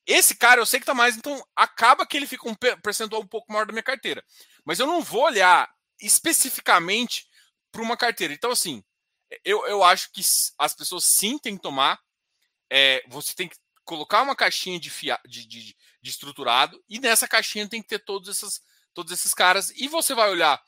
[0.05, 3.27] esse cara eu sei que está mais, então acaba que ele fica um percentual um
[3.27, 4.23] pouco maior da minha carteira.
[4.63, 5.69] Mas eu não vou olhar
[6.01, 7.27] especificamente
[7.71, 8.33] para uma carteira.
[8.33, 8.83] Então, assim,
[9.43, 10.21] eu, eu acho que
[10.57, 11.99] as pessoas sim têm que tomar.
[12.69, 13.57] É, você tem que
[13.87, 17.99] colocar uma caixinha de, fia, de, de, de, estruturado e nessa caixinha tem que ter
[17.99, 18.61] todos, essas,
[18.93, 19.71] todos esses caras.
[19.71, 20.61] E você vai olhar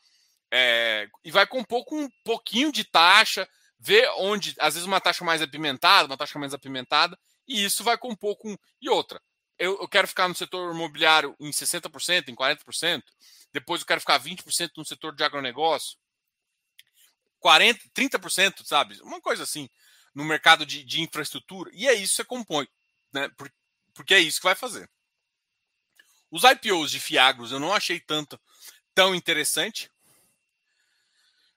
[0.50, 3.46] é, e vai compor com um pouquinho de taxa,
[3.78, 7.16] ver onde, às vezes, uma taxa mais apimentada, uma taxa menos apimentada,
[7.46, 8.56] e isso vai compor com.
[8.80, 9.20] E outra,
[9.58, 13.02] eu, eu quero ficar no setor imobiliário em 60%, em 40%,
[13.52, 15.98] depois eu quero ficar 20% no setor de agronegócio,
[17.44, 18.98] 40%, 30%, sabe?
[19.02, 19.68] Uma coisa assim,
[20.14, 22.66] no mercado de, de infraestrutura, e é isso que você compõe,
[23.12, 23.28] né?
[23.94, 24.88] porque é isso que vai fazer.
[26.30, 28.40] Os IPOs de Fiagros eu não achei tanto
[28.94, 29.90] tão interessante,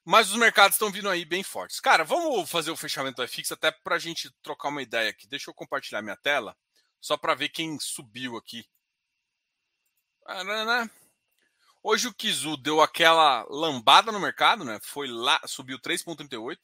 [0.04, 1.80] mas os mercados estão vindo aí bem fortes.
[1.80, 5.28] Cara, vamos fazer o fechamento do FX até para a gente trocar uma ideia aqui.
[5.28, 6.58] Deixa eu compartilhar minha tela,
[7.00, 8.68] só para ver quem subiu aqui.
[11.82, 14.80] Hoje o Kizu deu aquela lambada no mercado, né?
[14.82, 16.58] Foi lá, subiu 3,38.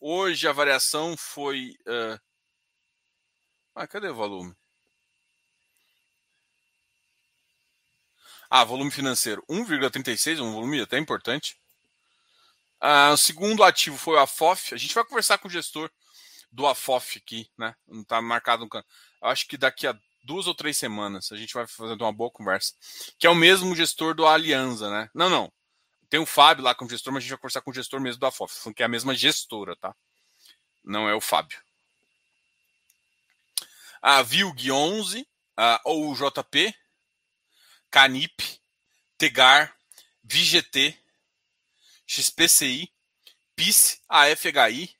[0.00, 1.76] Hoje a variação foi.
[1.86, 2.20] Uh...
[3.76, 4.56] Ah, cadê o volume?
[8.48, 11.58] Ah, volume financeiro 1,36, um volume até importante.
[12.82, 14.74] Uh, o segundo ativo foi o AFOF.
[14.74, 15.90] A gente vai conversar com o gestor
[16.50, 17.76] do AFOF aqui, né?
[17.86, 18.86] Não está marcado no canto.
[19.20, 22.72] Acho que daqui a duas ou três semanas a gente vai fazendo uma boa conversa.
[23.18, 25.10] Que é o mesmo gestor do Alianza, né?
[25.14, 25.52] Não, não.
[26.08, 28.20] Tem o Fábio lá como gestor, mas a gente vai conversar com o gestor mesmo
[28.20, 29.94] do AFOF, que é a mesma gestora, tá?
[30.82, 31.65] Não é o Fábio.
[34.02, 35.26] A VILG 11,
[35.56, 36.74] a, ou JP,
[37.90, 38.60] Canip,
[39.18, 39.74] Tegar,
[40.22, 40.96] VGT,
[42.06, 42.92] XPCI,
[43.54, 44.96] PIS, AFHI,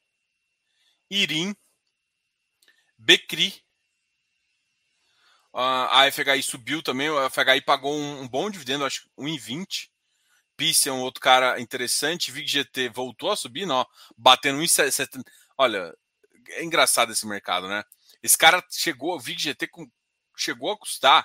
[1.10, 1.54] IRIM,
[2.98, 3.62] BECRI.
[5.52, 9.88] A AFHI subiu também, a AFHI pagou um, um bom dividendo, acho que 1,20.
[10.56, 12.32] PIS é um outro cara interessante.
[12.32, 13.86] VIGGT voltou a subir, não,
[14.16, 15.22] batendo 1,70.
[15.56, 15.94] Olha,
[16.50, 17.84] é engraçado esse mercado, né?
[18.26, 19.70] Esse cara chegou, o VIGGT
[20.36, 21.24] chegou a custar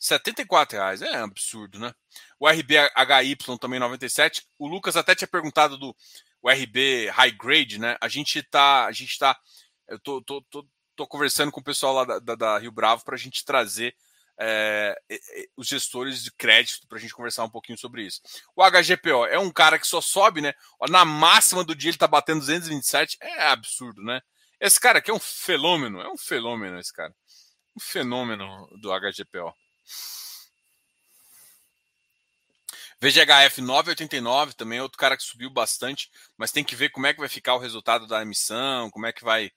[0.00, 1.00] 74 reais.
[1.00, 1.94] É absurdo, né?
[2.40, 4.44] O RBHY também 97.
[4.58, 5.96] O Lucas até tinha perguntado do
[6.44, 7.96] RB High Grade, né?
[8.00, 8.84] A gente tá.
[8.84, 9.38] A gente tá.
[9.86, 10.66] Eu tô, tô, tô,
[10.96, 13.94] tô conversando com o pessoal lá da, da, da Rio Bravo para a gente trazer
[14.36, 15.00] é,
[15.56, 18.20] os gestores de crédito para a gente conversar um pouquinho sobre isso.
[18.56, 20.52] O HGPO é um cara que só sobe, né?
[20.90, 23.18] Na máxima do dia ele tá batendo 227.
[23.20, 24.20] É absurdo, né?
[24.64, 27.14] Esse cara aqui é um fenômeno, é um fenômeno esse cara.
[27.76, 29.54] Um fenômeno do HGPO.
[32.98, 37.12] VGHF 989 também é outro cara que subiu bastante, mas tem que ver como é
[37.12, 39.50] que vai ficar o resultado da emissão, como é que vai,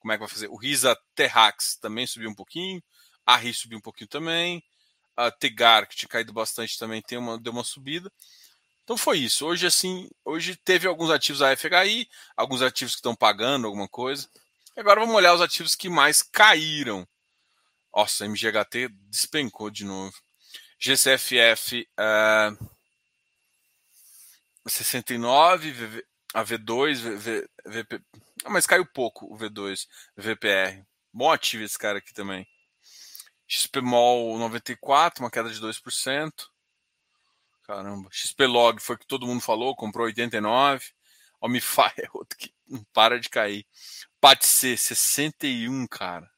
[0.00, 0.48] como é que vai fazer.
[0.48, 2.82] O Risa Terrax também subiu um pouquinho,
[3.24, 4.60] a RI subiu um pouquinho também,
[5.16, 8.10] a Tegar que tinha caído bastante também tem uma, deu uma subida.
[8.82, 9.46] Então foi isso.
[9.46, 14.28] Hoje assim, hoje teve alguns ativos da FHI, alguns ativos que estão pagando alguma coisa.
[14.78, 17.04] Agora vamos olhar os ativos que mais caíram.
[17.92, 20.14] Nossa, MGHT despencou de novo.
[20.78, 22.70] GCFF uh,
[24.68, 28.00] 69, VV, a V2, v, VP.
[28.44, 30.86] Ah, mas caiu pouco o V2, VPR.
[31.12, 32.46] Bom ativo esse cara aqui também.
[33.48, 36.30] XPMOL 94, uma queda de 2%.
[37.64, 38.08] Caramba.
[38.12, 40.86] XPlog foi o que todo mundo falou, comprou 89.
[41.40, 43.66] Omify é outro que não para de cair.
[44.20, 46.28] PATC 61, cara.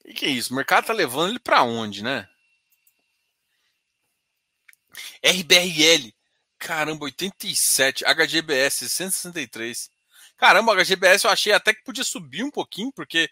[0.00, 0.52] O que, que é isso?
[0.52, 2.28] O mercado tá levando ele para onde, né?
[5.24, 6.12] RBRL,
[6.58, 8.04] caramba, 87.
[8.04, 9.90] HGBS, 163.
[10.36, 13.28] Caramba, HGBS eu achei até que podia subir um pouquinho, porque,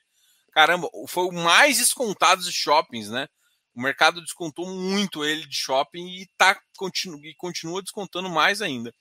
[0.53, 3.29] caramba, foi o mais descontado de shoppings, né?
[3.75, 8.95] O mercado descontou muito ele de shopping e, tá, continu, e continua descontando mais ainda.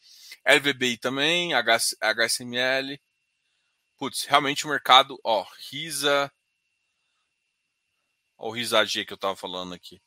[0.45, 2.99] LVBI também, H, HSML.
[4.01, 6.33] Putz, realmente o mercado, ó, Risa,
[8.35, 10.01] Olha o risadinha que eu tava falando aqui.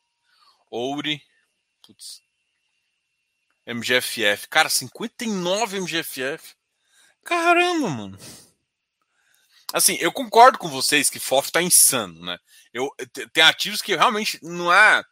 [0.69, 1.23] Ouri.
[1.81, 2.21] Putz.
[3.65, 4.49] MGFF.
[4.49, 6.57] Cara, 59 MGFF.
[7.25, 8.19] Caramba, mano.
[9.73, 12.37] Assim, eu concordo com vocês que FOF tá insano, né?
[12.73, 12.91] Eu,
[13.33, 15.05] tem ativos que realmente não é.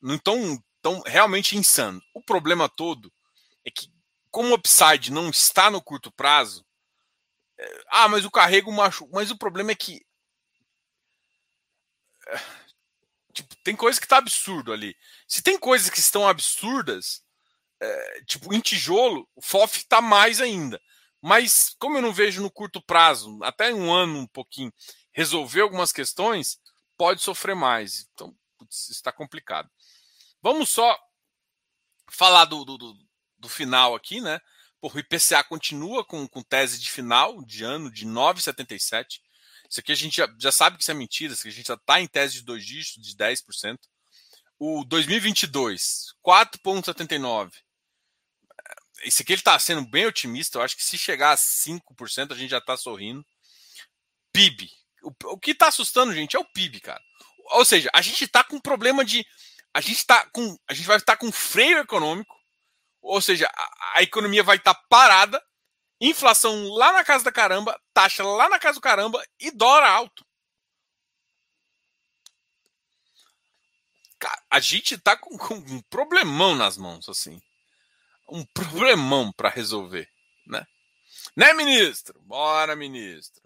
[0.00, 2.00] Não tão, tão realmente insano.
[2.14, 3.12] O problema todo
[3.62, 3.92] é que
[4.30, 6.64] como o upside não está no curto prazo,
[7.88, 9.10] ah, mas o carrego machuca.
[9.12, 10.04] Mas o problema é que.
[12.28, 12.40] É,
[13.32, 14.96] tipo, tem coisa que tá absurdo ali.
[15.26, 17.22] Se tem coisas que estão absurdas,
[17.80, 20.80] é, tipo, em tijolo, o FOF tá mais ainda.
[21.20, 24.72] Mas, como eu não vejo no curto prazo, até um ano, um pouquinho,
[25.12, 26.58] resolver algumas questões,
[26.96, 28.08] pode sofrer mais.
[28.12, 29.70] Então, putz, está complicado.
[30.42, 30.98] Vamos só
[32.10, 32.98] falar do, do, do,
[33.38, 34.40] do final aqui, né?
[34.82, 39.20] Porra, o IPCA continua com, com tese de final de ano de 9,77.
[39.70, 41.74] Isso aqui a gente já, já sabe que isso é mentira, isso a gente já
[41.74, 43.78] está em tese de dois dígitos, de 10%.
[44.58, 47.52] O 2022, 4,79.
[49.04, 50.58] Esse aqui ele está sendo bem otimista.
[50.58, 53.24] Eu acho que se chegar a 5%, a gente já está sorrindo.
[54.32, 54.68] PIB.
[55.04, 57.00] O, o que está assustando, gente, é o PIB, cara.
[57.52, 59.24] Ou seja, a gente está com problema de.
[59.72, 60.58] A gente tá com.
[60.68, 62.41] A gente vai estar tá com freio econômico
[63.02, 65.44] ou seja, a, a economia vai estar tá parada,
[66.00, 70.24] inflação lá na casa da caramba, taxa lá na casa do caramba e dólar alto.
[74.48, 77.42] A gente tá com, com um problemão nas mãos, assim.
[78.28, 80.08] Um problemão para resolver,
[80.46, 80.64] né?
[81.36, 82.20] Né, ministro?
[82.22, 83.42] Bora, ministro.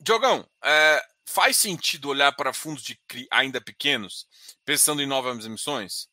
[0.00, 4.26] Diogão, é, faz sentido olhar para fundos de CRI ainda pequenos,
[4.64, 6.08] pensando em novas emissões?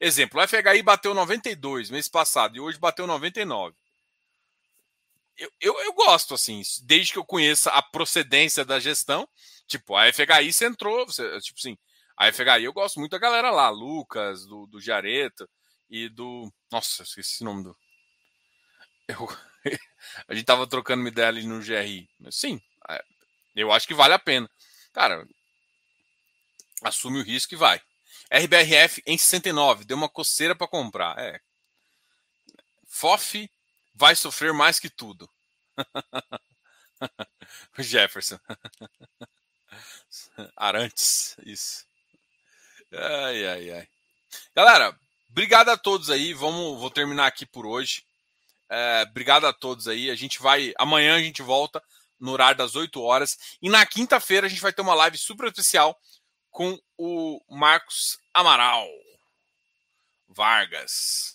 [0.00, 3.74] Exemplo, o FHI bateu 92 mês passado e hoje bateu 99.
[5.38, 9.28] Eu, eu, eu gosto, assim, desde que eu conheça a procedência da gestão.
[9.66, 11.76] Tipo, a FHI você entrou, você, tipo assim,
[12.16, 15.48] a FHI eu gosto muito da galera lá, Lucas, do, do Giareto
[15.90, 16.50] e do.
[16.70, 17.76] Nossa, esqueci o nome do.
[19.08, 19.28] Eu...
[20.28, 22.08] a gente tava trocando uma ideia ali no GRI.
[22.30, 23.02] Sim, é,
[23.54, 24.48] eu acho que vale a pena.
[24.92, 25.26] Cara,
[26.82, 27.80] assume o risco e vai.
[28.30, 31.18] RBRF em 69, deu uma coceira para comprar.
[31.18, 31.40] É.
[32.86, 33.50] FOF
[33.94, 35.30] vai sofrer mais que tudo.
[37.78, 38.38] Jefferson.
[40.56, 41.84] Arantes, isso.
[42.92, 43.88] Ai, ai, ai.
[44.54, 44.98] Galera,
[45.30, 46.32] obrigado a todos aí.
[46.32, 48.04] Vamos, vou terminar aqui por hoje.
[48.68, 50.10] É, obrigado a todos aí.
[50.10, 50.72] A gente vai.
[50.78, 51.82] Amanhã a gente volta
[52.18, 53.36] no horário das 8 horas.
[53.60, 55.98] E na quinta-feira a gente vai ter uma live super especial
[56.56, 58.88] com o Marcos Amaral
[60.26, 61.34] Vargas,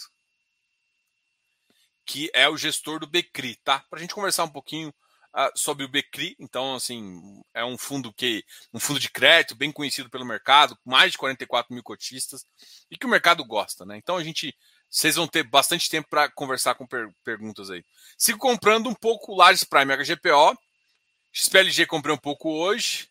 [2.03, 3.85] que é o gestor do Becri, tá?
[3.87, 6.35] Para a gente conversar um pouquinho uh, sobre o Becri.
[6.39, 8.43] Então, assim, é um fundo que
[8.73, 12.43] um fundo de crédito bem conhecido pelo mercado, mais de 44 mil cotistas
[12.89, 13.97] e que o mercado gosta, né?
[13.97, 14.57] Então a gente
[14.89, 17.85] vocês vão ter bastante tempo para conversar com per perguntas aí.
[18.17, 20.57] Sigo comprando um pouco Lages Prime HGPO.
[21.31, 23.10] XPLG comprei um pouco hoje.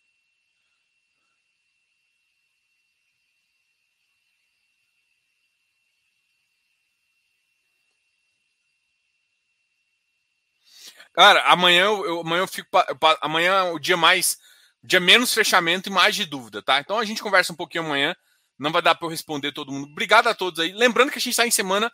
[11.21, 12.67] Cara, amanhã eu, eu amanhã eu fico.
[13.21, 14.39] Amanhã é o dia mais.
[14.83, 16.81] Dia menos fechamento e mais de dúvida, tá?
[16.81, 18.17] Então a gente conversa um pouquinho amanhã.
[18.59, 19.91] Não vai dar para eu responder todo mundo.
[19.91, 20.73] Obrigado a todos aí.
[20.73, 21.93] Lembrando que a gente está em semana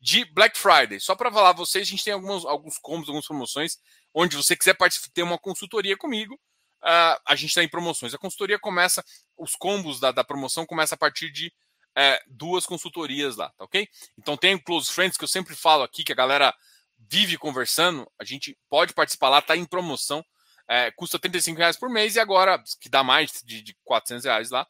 [0.00, 0.98] de Black Friday.
[0.98, 3.78] Só para falar a vocês, a gente tem alguns, alguns combos, algumas promoções.
[4.12, 4.76] Onde você quiser
[5.14, 8.12] ter uma consultoria comigo, uh, a gente está em promoções.
[8.12, 9.04] A consultoria começa,
[9.38, 13.86] os combos da, da promoção começa a partir de uh, duas consultorias lá, tá ok?
[14.18, 16.52] Então tem o Close Friends, que eu sempre falo aqui, que a galera
[17.10, 20.24] vive conversando, a gente pode participar lá, está em promoção,
[20.68, 24.50] é, custa 35 reais por mês e agora, que dá mais de, de 400 reais
[24.50, 24.66] lá,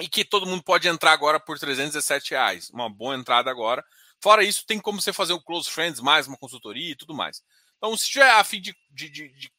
[0.00, 3.84] e que todo mundo pode entrar agora por 317 reais, uma boa entrada agora.
[4.22, 7.42] Fora isso, tem como você fazer o Close Friends, mais uma consultoria e tudo mais.
[7.78, 9.50] Então, se tiver a fim de, de, de, de,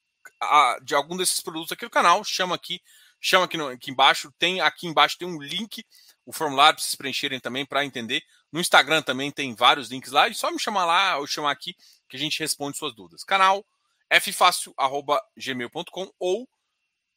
[0.84, 2.80] de algum desses produtos aqui no canal, chama aqui,
[3.20, 5.84] chama aqui, no, aqui embaixo, tem aqui embaixo tem um link,
[6.26, 10.28] o formulário para vocês preencherem também para entender no Instagram também tem vários links lá.
[10.28, 11.74] E só me chamar lá ou chamar aqui
[12.10, 13.24] que a gente responde suas dúvidas.
[13.24, 13.66] Canal
[14.10, 16.50] ffácil.gmail.com ou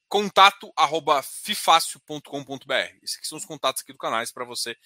[0.08, 2.74] contato.fifácil.com.br.
[3.02, 4.76] Esses aqui são os contatos aqui do canal para você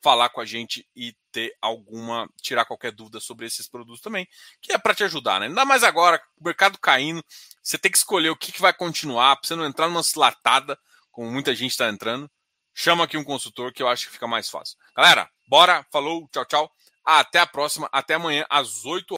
[0.00, 4.28] falar com a gente e ter alguma, tirar qualquer dúvida sobre esses produtos também,
[4.60, 5.46] que é para te ajudar, né?
[5.46, 7.20] Ainda mais agora, o mercado caindo,
[7.60, 10.78] você tem que escolher o que, que vai continuar, para você não entrar numa latada,
[11.10, 12.30] como muita gente está entrando.
[12.72, 14.78] Chama aqui um consultor que eu acho que fica mais fácil.
[14.94, 16.72] Galera, Bora, falou, tchau, tchau.
[17.04, 19.14] Até a próxima, até amanhã às 8 horas.